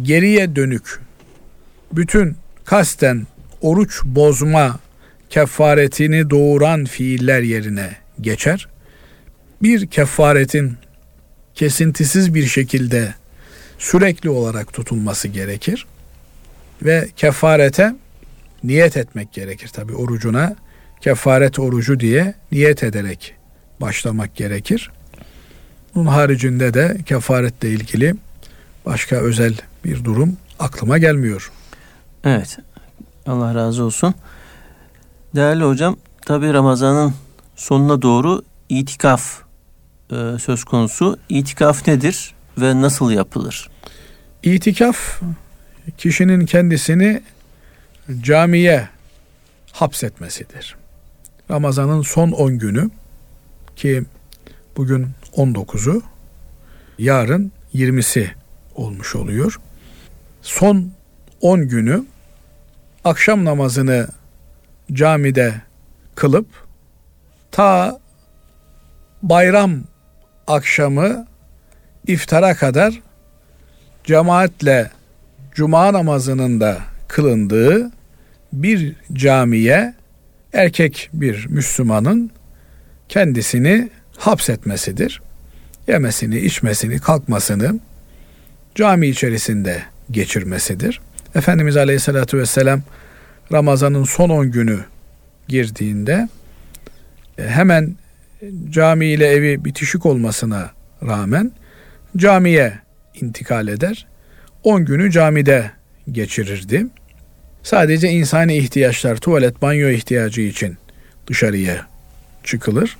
geriye 0.01 0.55
dönük 0.55 0.99
bütün 1.91 2.37
kasten 2.65 3.27
oruç 3.61 4.01
bozma 4.05 4.79
kefaretini 5.29 6.29
doğuran 6.29 6.85
fiiller 6.85 7.41
yerine 7.41 7.97
geçer. 8.21 8.67
Bir 9.63 9.87
kefaretin 9.87 10.77
kesintisiz 11.55 12.33
bir 12.33 12.45
şekilde 12.45 13.13
sürekli 13.79 14.29
olarak 14.29 14.73
tutulması 14.73 15.27
gerekir 15.27 15.85
ve 16.81 17.09
kefarete 17.15 17.95
niyet 18.63 18.97
etmek 18.97 19.33
gerekir. 19.33 19.67
Tabi 19.67 19.95
orucuna 19.95 20.55
kefaret 21.01 21.59
orucu 21.59 21.99
diye 21.99 22.33
niyet 22.51 22.83
ederek 22.83 23.35
başlamak 23.81 24.35
gerekir. 24.35 24.91
Bunun 25.95 26.05
haricinde 26.05 26.73
de 26.73 26.97
kefaretle 27.05 27.69
ilgili 27.69 28.15
başka 28.85 29.15
özel 29.15 29.57
bir 29.85 30.03
durum 30.03 30.37
aklıma 30.59 30.97
gelmiyor. 30.97 31.51
Evet. 32.23 32.57
Allah 33.27 33.55
razı 33.55 33.83
olsun. 33.83 34.13
Değerli 35.35 35.63
hocam, 35.63 35.97
tabi 36.25 36.53
Ramazan'ın 36.53 37.13
sonuna 37.55 38.01
doğru 38.01 38.41
itikaf 38.69 39.43
e, 40.13 40.39
söz 40.39 40.63
konusu. 40.63 41.19
İtikaf 41.29 41.87
nedir 41.87 42.33
ve 42.57 42.81
nasıl 42.81 43.11
yapılır? 43.11 43.69
İtikaf 44.43 45.21
kişinin 45.97 46.45
kendisini 46.45 47.21
camiye 48.21 48.89
hapsetmesidir. 49.71 50.75
Ramazan'ın 51.51 52.01
son 52.01 52.31
10 52.31 52.57
günü 52.57 52.89
ki 53.75 54.03
bugün 54.77 55.07
19'u 55.33 56.01
yarın 56.99 57.51
20'si 57.75 58.27
olmuş 58.75 59.15
oluyor. 59.15 59.59
Son 60.41 60.91
10 61.41 61.67
günü 61.67 62.05
akşam 63.03 63.45
namazını 63.45 64.07
camide 64.93 65.61
kılıp 66.15 66.47
ta 67.51 67.99
bayram 69.23 69.83
akşamı 70.47 71.27
iftara 72.07 72.55
kadar 72.55 73.01
cemaatle 74.03 74.91
cuma 75.51 75.93
namazının 75.93 76.59
da 76.59 76.77
kılındığı 77.07 77.91
bir 78.53 78.95
camiye 79.13 79.93
erkek 80.53 81.09
bir 81.13 81.45
Müslümanın 81.49 82.31
kendisini 83.09 83.89
hapsetmesidir. 84.17 85.21
Yemesini, 85.87 86.39
içmesini, 86.39 86.99
kalkmasını 86.99 87.79
cami 88.75 89.07
içerisinde 89.07 89.83
geçirmesidir. 90.11 91.01
Efendimiz 91.35 91.77
Aleyhisselatü 91.77 92.37
Vesselam 92.37 92.81
Ramazan'ın 93.51 94.03
son 94.03 94.29
10 94.29 94.51
günü 94.51 94.79
girdiğinde 95.47 96.29
e, 97.37 97.47
hemen 97.47 97.95
cami 98.69 99.05
ile 99.05 99.27
evi 99.27 99.65
bitişik 99.65 100.05
olmasına 100.05 100.71
rağmen 101.07 101.51
camiye 102.17 102.73
intikal 103.21 103.67
eder. 103.67 104.07
10 104.63 104.85
günü 104.85 105.11
camide 105.11 105.71
geçirirdi. 106.11 106.85
Sadece 107.63 108.09
insani 108.09 108.57
ihtiyaçlar, 108.57 109.17
tuvalet, 109.17 109.61
banyo 109.61 109.89
ihtiyacı 109.89 110.41
için 110.41 110.77
dışarıya 111.27 111.87
çıkılır. 112.43 112.97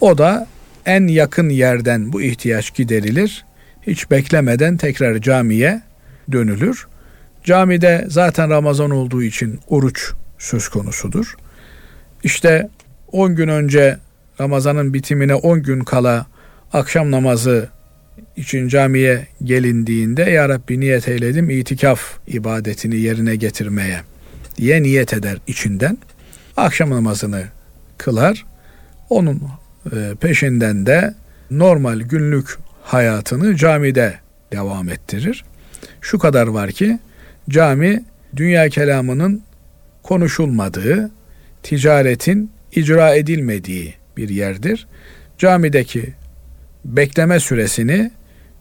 O 0.00 0.18
da 0.18 0.46
en 0.86 1.06
yakın 1.06 1.48
yerden 1.48 2.12
bu 2.12 2.22
ihtiyaç 2.22 2.74
giderilir. 2.74 3.44
Hiç 3.86 4.10
beklemeden 4.10 4.76
tekrar 4.76 5.18
camiye 5.18 5.82
dönülür. 6.32 6.86
Camide 7.44 8.04
zaten 8.08 8.50
Ramazan 8.50 8.90
olduğu 8.90 9.22
için 9.22 9.60
oruç 9.68 10.12
söz 10.38 10.68
konusudur. 10.68 11.36
İşte 12.22 12.68
10 13.12 13.34
gün 13.34 13.48
önce 13.48 13.98
Ramazanın 14.40 14.94
bitimine 14.94 15.34
10 15.34 15.62
gün 15.62 15.80
kala 15.80 16.26
akşam 16.72 17.10
namazı 17.10 17.68
için 18.36 18.68
camiye 18.68 19.26
gelindiğinde 19.44 20.22
Ya 20.22 20.48
Rabbi 20.48 20.80
niyet 20.80 21.08
eyledim 21.08 21.50
itikaf 21.50 22.18
ibadetini 22.26 22.96
yerine 22.96 23.36
getirmeye 23.36 24.00
diye 24.56 24.82
niyet 24.82 25.12
eder 25.12 25.38
içinden. 25.46 25.98
Akşam 26.56 26.90
namazını 26.90 27.44
kılar. 27.98 28.46
Onun 29.10 29.42
e, 29.92 30.14
peşinden 30.20 30.86
de 30.86 31.14
normal 31.50 32.00
günlük 32.00 32.58
hayatını 32.82 33.56
camide 33.56 34.14
devam 34.52 34.88
ettirir. 34.88 35.44
Şu 36.00 36.18
kadar 36.18 36.46
var 36.46 36.70
ki 36.70 36.98
cami 37.48 38.04
dünya 38.36 38.68
kelamının 38.68 39.42
konuşulmadığı, 40.02 41.10
ticaretin 41.62 42.50
icra 42.72 43.14
edilmediği 43.14 43.94
bir 44.18 44.28
yerdir. 44.28 44.86
Camideki 45.38 46.14
bekleme 46.84 47.40
süresini 47.40 48.10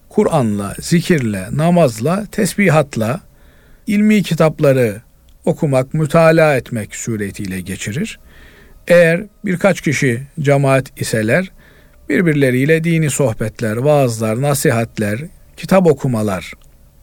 Kur'an'la, 0.09 0.75
zikirle, 0.79 1.45
namazla, 1.51 2.25
tesbihatla, 2.31 3.21
ilmi 3.87 4.23
kitapları 4.23 5.01
okumak, 5.45 5.93
mütalaa 5.93 6.55
etmek 6.55 6.95
suretiyle 6.95 7.61
geçirir. 7.61 8.19
Eğer 8.87 9.23
birkaç 9.45 9.81
kişi 9.81 10.23
cemaat 10.39 11.01
iseler, 11.01 11.51
birbirleriyle 12.09 12.83
dini 12.83 13.09
sohbetler, 13.09 13.77
vaazlar, 13.77 14.41
nasihatler, 14.41 15.19
kitap 15.57 15.87
okumalar 15.87 16.53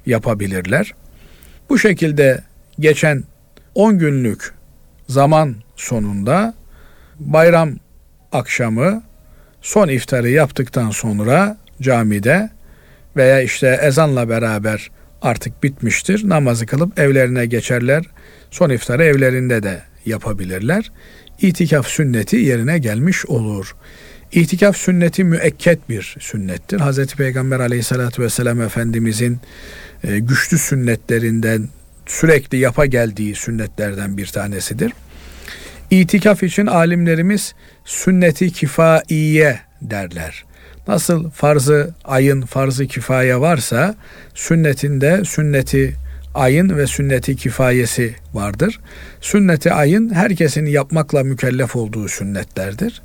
yapabilirler. 0.07 0.95
Bu 1.69 1.79
şekilde 1.79 2.43
geçen 2.81 3.25
10 3.75 3.99
günlük 3.99 4.55
zaman 5.09 5.55
sonunda 5.77 6.55
bayram 7.19 7.77
akşamı 8.35 9.03
son 9.63 9.89
iftarı 9.89 10.31
yaptıktan 10.31 10.91
sonra 10.91 11.59
camide 11.83 12.51
veya 13.17 13.41
işte 13.41 13.81
ezanla 13.83 14.29
beraber 14.29 14.91
artık 15.23 15.63
bitmiştir. 15.63 16.29
Namazı 16.29 16.67
kılıp 16.67 16.99
evlerine 16.99 17.47
geçerler. 17.47 18.05
Son 18.51 18.71
iftarı 18.71 19.05
evlerinde 19.05 19.63
de 19.63 19.83
yapabilirler. 20.07 20.93
İtikaf 21.41 21.87
sünneti 21.87 22.37
yerine 22.37 22.79
gelmiş 22.79 23.27
olur. 23.27 23.77
İtikaf 24.33 24.77
sünneti 24.77 25.25
müekket 25.25 25.89
bir 25.89 26.17
sünnettir. 26.21 26.81
Hz. 26.81 27.07
Peygamber 27.07 27.61
aleyhissalatü 27.61 28.23
vesselam 28.23 28.61
Efendimizin 28.61 29.39
e, 30.05 30.19
güçlü 30.19 30.59
sünnetlerinden 30.59 31.69
sürekli 32.07 32.59
yapa 32.59 32.87
geldiği 32.87 33.35
sünnetlerden 33.35 34.17
bir 34.17 34.27
tanesidir. 34.27 34.93
İtikaf 35.91 36.43
için 36.43 36.67
alimlerimiz 36.67 37.55
sünneti 37.85 38.53
kifaiye 38.53 39.61
derler. 39.83 40.45
Nasıl 40.89 41.31
farzı 41.31 41.95
ayın, 42.05 42.43
farzı 42.43 42.87
kifaye 42.87 43.41
varsa 43.41 43.95
sünnetinde 44.35 45.25
sünneti 45.25 45.95
ayın 46.35 46.77
ve 46.77 46.87
sünneti 46.87 47.37
kifayesi 47.37 48.15
vardır. 48.35 48.81
Sünneti 49.21 49.73
ayın 49.73 50.15
herkesin 50.15 50.67
yapmakla 50.67 51.25
mükellef 51.25 51.77
olduğu 51.77 52.09
sünnetlerdir. 52.09 53.03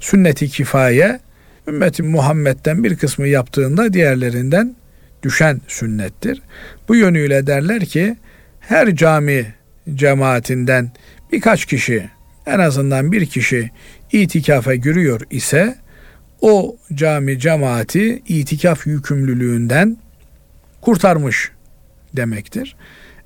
Sünneti 0.00 0.48
kifaye 0.48 1.20
ümmeti 1.68 2.02
Muhammed'den 2.02 2.84
bir 2.84 2.96
kısmı 2.96 3.28
yaptığında 3.28 3.92
diğerlerinden 3.92 4.76
düşen 5.22 5.60
sünnettir. 5.68 6.42
Bu 6.88 6.96
yönüyle 6.96 7.46
derler 7.46 7.84
ki 7.84 8.16
her 8.60 8.96
cami 8.96 9.54
cemaatinden 9.94 10.92
birkaç 11.32 11.66
kişi 11.66 12.10
en 12.46 12.58
azından 12.58 13.12
bir 13.12 13.26
kişi 13.26 13.70
itikafa 14.12 14.74
giriyor 14.74 15.20
ise 15.30 15.76
o 16.40 16.76
cami 16.94 17.38
cemaati 17.38 18.22
itikaf 18.28 18.86
yükümlülüğünden 18.86 19.96
kurtarmış 20.80 21.50
demektir. 22.16 22.76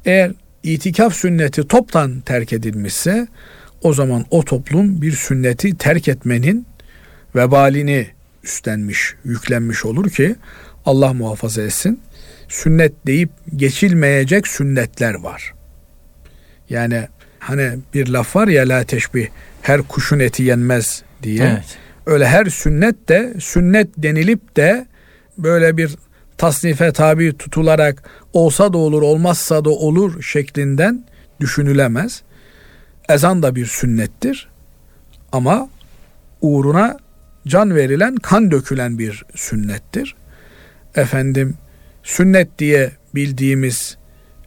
Eğer 0.04 0.32
itikaf 0.62 1.14
sünneti 1.14 1.68
toptan 1.68 2.20
terk 2.20 2.52
edilmişse 2.52 3.28
o 3.82 3.92
zaman 3.92 4.24
o 4.30 4.44
toplum 4.44 5.02
bir 5.02 5.12
sünneti 5.12 5.76
terk 5.76 6.08
etmenin 6.08 6.66
vebalini 7.34 8.06
üstlenmiş, 8.44 9.14
yüklenmiş 9.24 9.84
olur 9.84 10.10
ki 10.10 10.36
Allah 10.86 11.12
muhafaza 11.12 11.62
etsin. 11.62 12.00
Sünnet 12.48 12.92
deyip 13.06 13.30
geçilmeyecek 13.56 14.48
sünnetler 14.48 15.14
var. 15.14 15.54
Yani 16.70 17.08
hani 17.38 17.78
bir 17.94 18.08
laf 18.08 18.36
var 18.36 18.48
ya 18.48 18.68
la 18.68 18.84
teşbih 18.84 19.28
her 19.62 19.82
kuşun 19.82 20.18
eti 20.18 20.42
yenmez 20.42 21.02
diye. 21.22 21.44
Evet. 21.44 21.78
Öyle 22.06 22.28
her 22.28 22.46
sünnet 22.46 23.08
de 23.08 23.34
sünnet 23.40 23.88
denilip 23.98 24.56
de 24.56 24.86
böyle 25.38 25.76
bir 25.76 25.96
tasnife 26.38 26.92
tabi 26.92 27.38
tutularak 27.38 28.02
olsa 28.32 28.72
da 28.72 28.78
olur 28.78 29.02
olmazsa 29.02 29.64
da 29.64 29.70
olur 29.70 30.22
şeklinden 30.22 31.04
düşünülemez. 31.40 32.22
Ezan 33.08 33.42
da 33.42 33.54
bir 33.54 33.66
sünnettir 33.66 34.48
ama 35.32 35.68
uğruna 36.40 36.96
can 37.46 37.74
verilen, 37.74 38.16
kan 38.16 38.50
dökülen 38.50 38.98
bir 38.98 39.24
sünnettir. 39.34 40.14
Efendim 40.94 41.54
sünnet 42.02 42.58
diye 42.58 42.90
bildiğimiz 43.14 43.96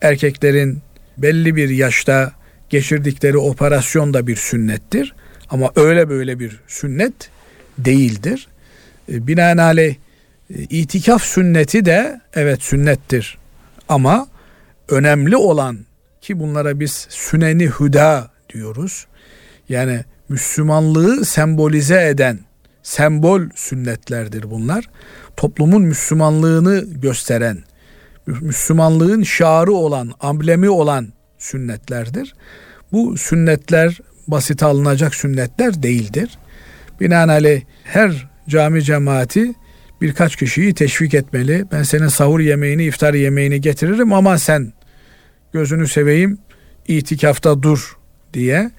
erkeklerin 0.02 0.82
belli 1.18 1.56
bir 1.56 1.70
yaşta 1.70 2.32
geçirdikleri 2.70 3.38
operasyon 3.38 4.14
da 4.14 4.28
bir 4.28 4.36
sünnettir. 4.36 5.14
Ama 5.50 5.72
öyle 5.76 6.10
böyle 6.10 6.40
bir 6.40 6.60
sünnet 6.68 7.30
değildir. 7.78 8.48
E, 9.12 9.28
binaenaleyh 9.28 9.96
e, 10.56 10.62
itikaf 10.62 11.24
sünneti 11.24 11.86
de 11.86 12.22
evet 12.34 12.64
sünnettir. 12.64 13.38
Ama 13.90 14.28
önemli 14.90 15.38
olan 15.38 15.80
ki 16.22 16.40
bunlara 16.40 16.80
biz 16.80 17.08
süneni 17.10 17.70
hüda 17.70 18.32
diyoruz. 18.54 19.08
Yani 19.70 20.04
Müslümanlığı 20.30 21.26
sembolize 21.26 22.08
eden 22.08 22.40
sembol 22.84 23.42
sünnetlerdir 23.56 24.52
bunlar. 24.52 24.90
Toplumun 25.38 25.82
Müslümanlığını 25.82 26.86
gösteren, 27.02 27.64
Müslümanlığın 28.28 29.24
şiarı 29.24 29.74
olan, 29.74 30.12
amblemi 30.20 30.70
olan 30.70 31.14
sünnetlerdir. 31.40 32.34
Bu 32.92 33.18
sünnetler 33.18 34.00
basit 34.28 34.64
alınacak 34.64 35.16
sünnetler 35.16 35.84
değildir. 35.84 36.38
Binaenaleyh 37.00 37.62
her 37.84 38.28
cami 38.50 38.84
cemaati 38.84 39.54
birkaç 40.02 40.36
kişiyi 40.36 40.74
teşvik 40.74 41.14
etmeli. 41.14 41.66
Ben 41.72 41.84
senin 41.84 42.08
sahur 42.08 42.40
yemeğini, 42.40 42.84
iftar 42.84 43.14
yemeğini 43.14 43.62
getiririm 43.62 44.14
ama 44.14 44.38
sen 44.38 44.74
gözünü 45.54 45.88
seveyim 45.88 46.38
itikafta 46.88 47.64
dur 47.64 47.98
diye 48.34 48.72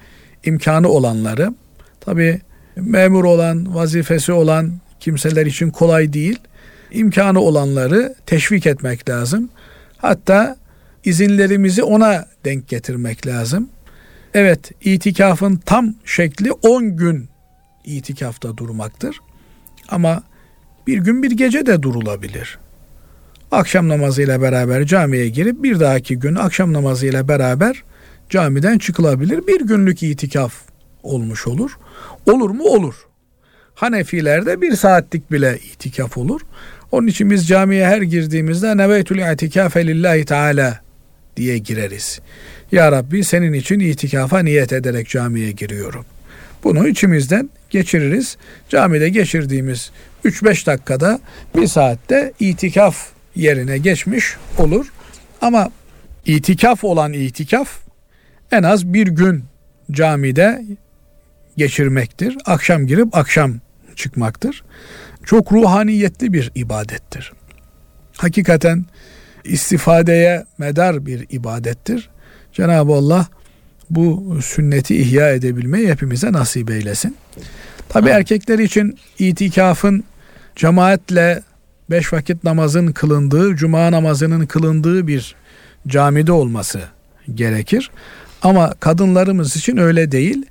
imkanı 0.45 0.89
olanları 0.89 1.55
tabi 2.01 2.41
memur 2.77 3.25
olan, 3.25 3.75
vazifesi 3.75 4.33
olan 4.33 4.73
kimseler 5.01 5.47
için 5.47 5.71
kolay 5.71 6.13
değil. 6.13 6.39
İmkanı 6.91 7.41
olanları 7.41 8.15
teşvik 8.27 8.67
etmek 8.67 9.09
lazım. 9.09 9.49
Hatta 9.97 10.57
izinlerimizi 11.05 11.83
ona 11.83 12.27
denk 12.45 12.69
getirmek 12.69 13.27
lazım. 13.27 13.69
Evet, 14.35 14.71
itikafın 14.83 15.57
tam 15.57 15.95
şekli 16.05 16.53
10 16.53 16.97
gün 16.97 17.29
itikafta 17.85 18.57
durmaktır. 18.57 19.21
Ama 19.89 20.23
bir 20.87 20.99
gün 20.99 21.23
bir 21.23 21.31
gece 21.31 21.67
de 21.67 21.83
durulabilir. 21.83 22.59
Akşam 23.51 23.89
namazıyla 23.89 24.43
beraber 24.43 24.87
camiye 24.87 25.29
girip 25.29 25.63
bir 25.63 25.81
dahaki 25.81 26.19
gün 26.19 26.35
akşam 26.35 26.73
namazıyla 26.73 27.29
beraber 27.29 27.85
camiden 28.31 28.79
çıkılabilir. 28.79 29.47
Bir 29.47 29.61
günlük 29.61 30.03
itikaf 30.03 30.55
olmuş 31.03 31.47
olur. 31.47 31.79
Olur 32.27 32.51
mu? 32.51 32.65
Olur. 32.65 32.95
Hanefilerde 33.75 34.61
bir 34.61 34.77
saatlik 34.77 35.33
bile 35.33 35.59
itikaf 35.73 36.19
olur. 36.19 36.41
Onun 36.93 37.07
için 37.07 37.31
biz 37.31 37.49
camiye 37.49 37.87
her 37.87 38.03
girdiğimizde 38.03 38.77
neveytül 38.77 39.33
itikafe 39.33 39.87
lillahi 39.87 40.25
teala 40.25 40.81
diye 41.41 41.59
gireriz. 41.59 42.21
Ya 42.73 42.93
Rabbi 42.93 43.25
senin 43.25 43.53
için 43.53 43.81
itikafa 43.81 44.39
niyet 44.39 44.73
ederek 44.73 45.09
camiye 45.09 45.53
giriyorum. 45.53 46.05
Bunu 46.65 46.89
içimizden 46.89 47.51
geçiririz. 47.71 48.37
Camide 48.69 49.09
geçirdiğimiz 49.09 49.91
3-5 50.25 50.67
dakikada 50.67 51.21
bir 51.57 51.67
saatte 51.67 52.33
itikaf 52.41 53.07
yerine 53.37 53.79
geçmiş 53.79 54.37
olur. 54.59 54.93
Ama 55.41 55.71
itikaf 56.27 56.85
olan 56.85 57.13
itikaf 57.13 57.79
en 58.53 58.63
az 58.63 58.93
bir 58.93 59.07
gün 59.07 59.45
camide 59.91 60.65
geçirmektir. 61.57 62.37
Akşam 62.47 62.87
girip 62.87 63.17
akşam 63.17 63.61
çıkmaktır. 63.97 64.65
Çok 65.25 65.53
ruhaniyetli 65.53 66.33
bir 66.33 66.53
ibadettir. 66.55 67.33
Hakikaten 68.17 68.85
istifadeye 69.45 70.45
medar 70.59 71.07
bir 71.07 71.27
ibadettir. 71.31 72.11
Cenab-ı 72.53 72.93
Allah 72.93 73.27
bu 73.91 74.39
sünneti 74.43 74.97
ihya 74.97 75.33
edebilmeyi 75.33 75.89
hepimize 75.91 76.33
nasip 76.33 76.71
eylesin. 76.71 77.17
Tabi 77.89 78.09
erkekler 78.09 78.59
için 78.59 78.99
itikafın 79.19 80.05
cemaatle 80.57 81.43
beş 81.91 82.13
vakit 82.13 82.45
namazın 82.45 82.93
kılındığı, 82.93 83.57
cuma 83.57 83.93
namazının 83.93 84.47
kılındığı 84.47 85.07
bir 85.07 85.35
camide 85.87 86.33
olması 86.33 86.81
gerekir. 87.35 87.91
Ama 88.43 88.75
kadınlarımız 88.81 89.57
için 89.57 89.77
öyle 89.77 90.13
değil. 90.13 90.47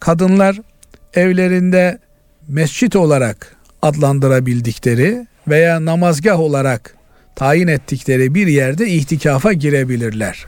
Kadınlar 0.00 0.60
evlerinde 1.14 1.98
mescit 2.48 2.96
olarak 2.96 3.56
adlandırabildikleri 3.82 5.26
veya 5.48 5.84
namazgah 5.84 6.40
olarak 6.40 6.94
tayin 7.36 7.68
ettikleri 7.68 8.34
bir 8.34 8.46
yerde 8.46 8.86
ihtikafa 8.86 9.52
girebilirler. 9.52 10.46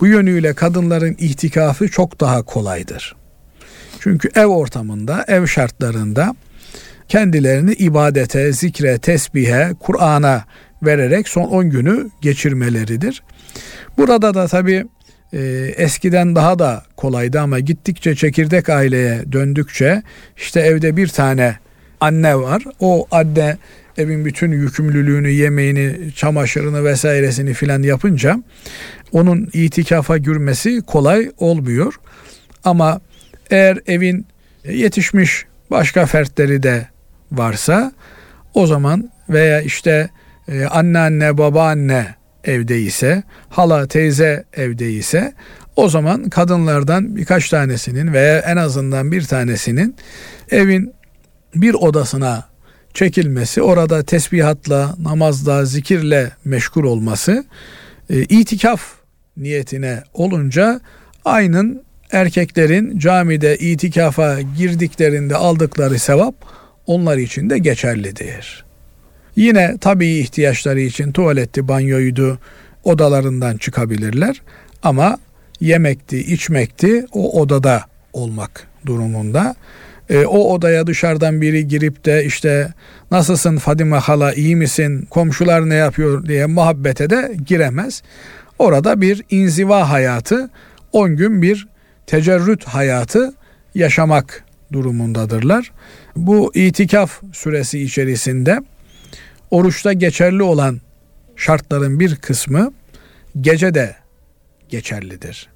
Bu 0.00 0.06
yönüyle 0.06 0.54
kadınların 0.54 1.16
ihtikafı 1.18 1.88
çok 1.88 2.20
daha 2.20 2.42
kolaydır. 2.42 3.16
Çünkü 4.00 4.30
ev 4.34 4.46
ortamında, 4.46 5.24
ev 5.28 5.46
şartlarında 5.46 6.34
kendilerini 7.08 7.72
ibadete, 7.72 8.52
zikre, 8.52 8.98
tesbihe, 8.98 9.72
Kur'an'a 9.80 10.44
vererek 10.82 11.28
son 11.28 11.42
10 11.42 11.70
günü 11.70 12.10
geçirmeleridir. 12.20 13.22
Burada 13.98 14.34
da 14.34 14.48
tabi 14.48 14.84
e, 15.32 15.38
eskiden 15.76 16.36
daha 16.36 16.58
da 16.58 16.82
kolaydı 16.96 17.40
ama 17.40 17.60
gittikçe 17.60 18.14
çekirdek 18.14 18.68
aileye 18.68 19.32
döndükçe 19.32 20.02
işte 20.36 20.60
evde 20.60 20.96
bir 20.96 21.08
tane 21.08 21.56
anne 22.00 22.36
var. 22.36 22.62
O 22.80 23.06
anne 23.10 23.56
evin 23.98 24.24
bütün 24.24 24.52
yükümlülüğünü, 24.52 25.28
yemeğini, 25.28 26.12
çamaşırını 26.14 26.84
vesairesini 26.84 27.54
filan 27.54 27.82
yapınca 27.82 28.42
onun 29.12 29.48
itikafa 29.52 30.18
girmesi 30.18 30.80
kolay 30.80 31.30
olmuyor. 31.38 31.94
Ama 32.64 33.00
eğer 33.50 33.78
evin 33.86 34.26
yetişmiş 34.64 35.44
başka 35.70 36.06
fertleri 36.06 36.62
de 36.62 36.88
varsa 37.32 37.92
o 38.54 38.66
zaman 38.66 39.10
veya 39.28 39.60
işte 39.60 40.10
e, 40.48 40.64
anneanne 40.64 41.38
babaanne 41.38 42.14
evde 42.44 42.80
ise 42.80 43.22
hala 43.48 43.86
teyze 43.86 44.44
evde 44.52 44.90
ise 44.92 45.32
o 45.76 45.88
zaman 45.88 46.28
kadınlardan 46.28 47.16
birkaç 47.16 47.48
tanesinin 47.48 48.12
veya 48.12 48.38
en 48.38 48.56
azından 48.56 49.12
bir 49.12 49.22
tanesinin 49.22 49.96
evin 50.50 50.94
bir 51.54 51.74
odasına 51.74 52.44
çekilmesi, 52.96 53.62
orada 53.62 54.02
tesbihatla, 54.02 54.96
namazla, 55.02 55.64
zikirle 55.64 56.30
meşgul 56.44 56.84
olması 56.84 57.44
e, 58.10 58.20
itikaf 58.20 58.82
niyetine 59.36 60.02
olunca 60.14 60.80
aynın 61.24 61.82
erkeklerin 62.12 62.98
camide 62.98 63.56
itikafa 63.56 64.40
girdiklerinde 64.40 65.36
aldıkları 65.36 65.98
sevap 65.98 66.34
onlar 66.86 67.16
için 67.16 67.50
de 67.50 67.58
geçerlidir. 67.58 68.64
Yine 69.36 69.76
tabii 69.80 70.08
ihtiyaçları 70.08 70.80
için 70.80 71.12
tuvaletti, 71.12 71.68
banyoydu 71.68 72.38
odalarından 72.84 73.56
çıkabilirler 73.56 74.42
ama 74.82 75.18
yemekti, 75.60 76.18
içmekti 76.18 77.06
o 77.12 77.40
odada 77.40 77.84
olmak 78.12 78.66
durumunda. 78.86 79.54
E, 80.10 80.24
o 80.26 80.54
odaya 80.54 80.86
dışarıdan 80.86 81.40
biri 81.40 81.68
girip 81.68 82.04
de 82.04 82.24
işte 82.24 82.72
nasılsın 83.10 83.56
Fadime 83.56 83.96
hala 83.96 84.32
iyi 84.32 84.56
misin 84.56 85.06
komşular 85.10 85.68
ne 85.68 85.74
yapıyor 85.74 86.26
diye 86.26 86.46
muhabbete 86.46 87.10
de 87.10 87.36
giremez. 87.46 88.02
Orada 88.58 89.00
bir 89.00 89.22
inziva 89.30 89.90
hayatı 89.90 90.50
10 90.92 91.16
gün 91.16 91.42
bir 91.42 91.68
tecerrüt 92.06 92.64
hayatı 92.64 93.34
yaşamak 93.74 94.44
durumundadırlar. 94.72 95.72
Bu 96.16 96.52
itikaf 96.54 97.22
süresi 97.32 97.82
içerisinde 97.82 98.60
oruçta 99.50 99.92
geçerli 99.92 100.42
olan 100.42 100.80
şartların 101.36 102.00
bir 102.00 102.16
kısmı 102.16 102.72
gece 103.40 103.74
de 103.74 103.96
geçerlidir. 104.68 105.48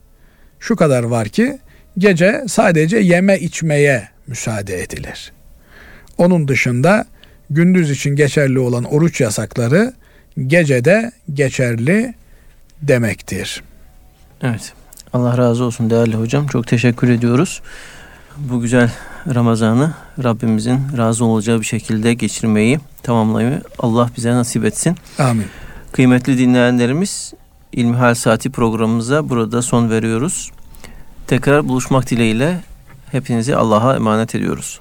Şu 0.60 0.76
kadar 0.76 1.02
var 1.02 1.28
ki 1.28 1.58
gece 1.98 2.44
sadece 2.48 2.98
yeme 2.98 3.38
içmeye 3.38 4.08
müsaade 4.30 4.82
edilir. 4.82 5.32
Onun 6.18 6.48
dışında 6.48 7.04
gündüz 7.50 7.90
için 7.90 8.16
geçerli 8.16 8.58
olan 8.58 8.84
oruç 8.84 9.20
yasakları 9.20 9.92
gecede 10.46 11.12
geçerli 11.34 12.14
demektir. 12.82 13.62
Evet. 14.42 14.72
Allah 15.12 15.38
razı 15.38 15.64
olsun 15.64 15.90
değerli 15.90 16.16
hocam. 16.16 16.46
Çok 16.46 16.66
teşekkür 16.66 17.08
ediyoruz. 17.08 17.62
Bu 18.36 18.60
güzel 18.60 18.90
Ramazan'ı 19.34 19.94
Rabbimizin 20.24 20.80
razı 20.96 21.24
olacağı 21.24 21.60
bir 21.60 21.66
şekilde 21.66 22.14
geçirmeyi, 22.14 22.80
tamamlamayı 23.02 23.62
Allah 23.78 24.10
bize 24.16 24.30
nasip 24.30 24.64
etsin. 24.64 24.96
Amin. 25.18 25.46
Kıymetli 25.92 26.38
dinleyenlerimiz 26.38 27.32
İlmihal 27.72 28.14
Saati 28.14 28.50
programımıza 28.50 29.28
burada 29.28 29.62
son 29.62 29.90
veriyoruz. 29.90 30.50
Tekrar 31.26 31.68
buluşmak 31.68 32.10
dileğiyle 32.10 32.60
hepinizi 33.12 33.56
Allah'a 33.56 33.96
emanet 33.96 34.34
ediyoruz. 34.34 34.80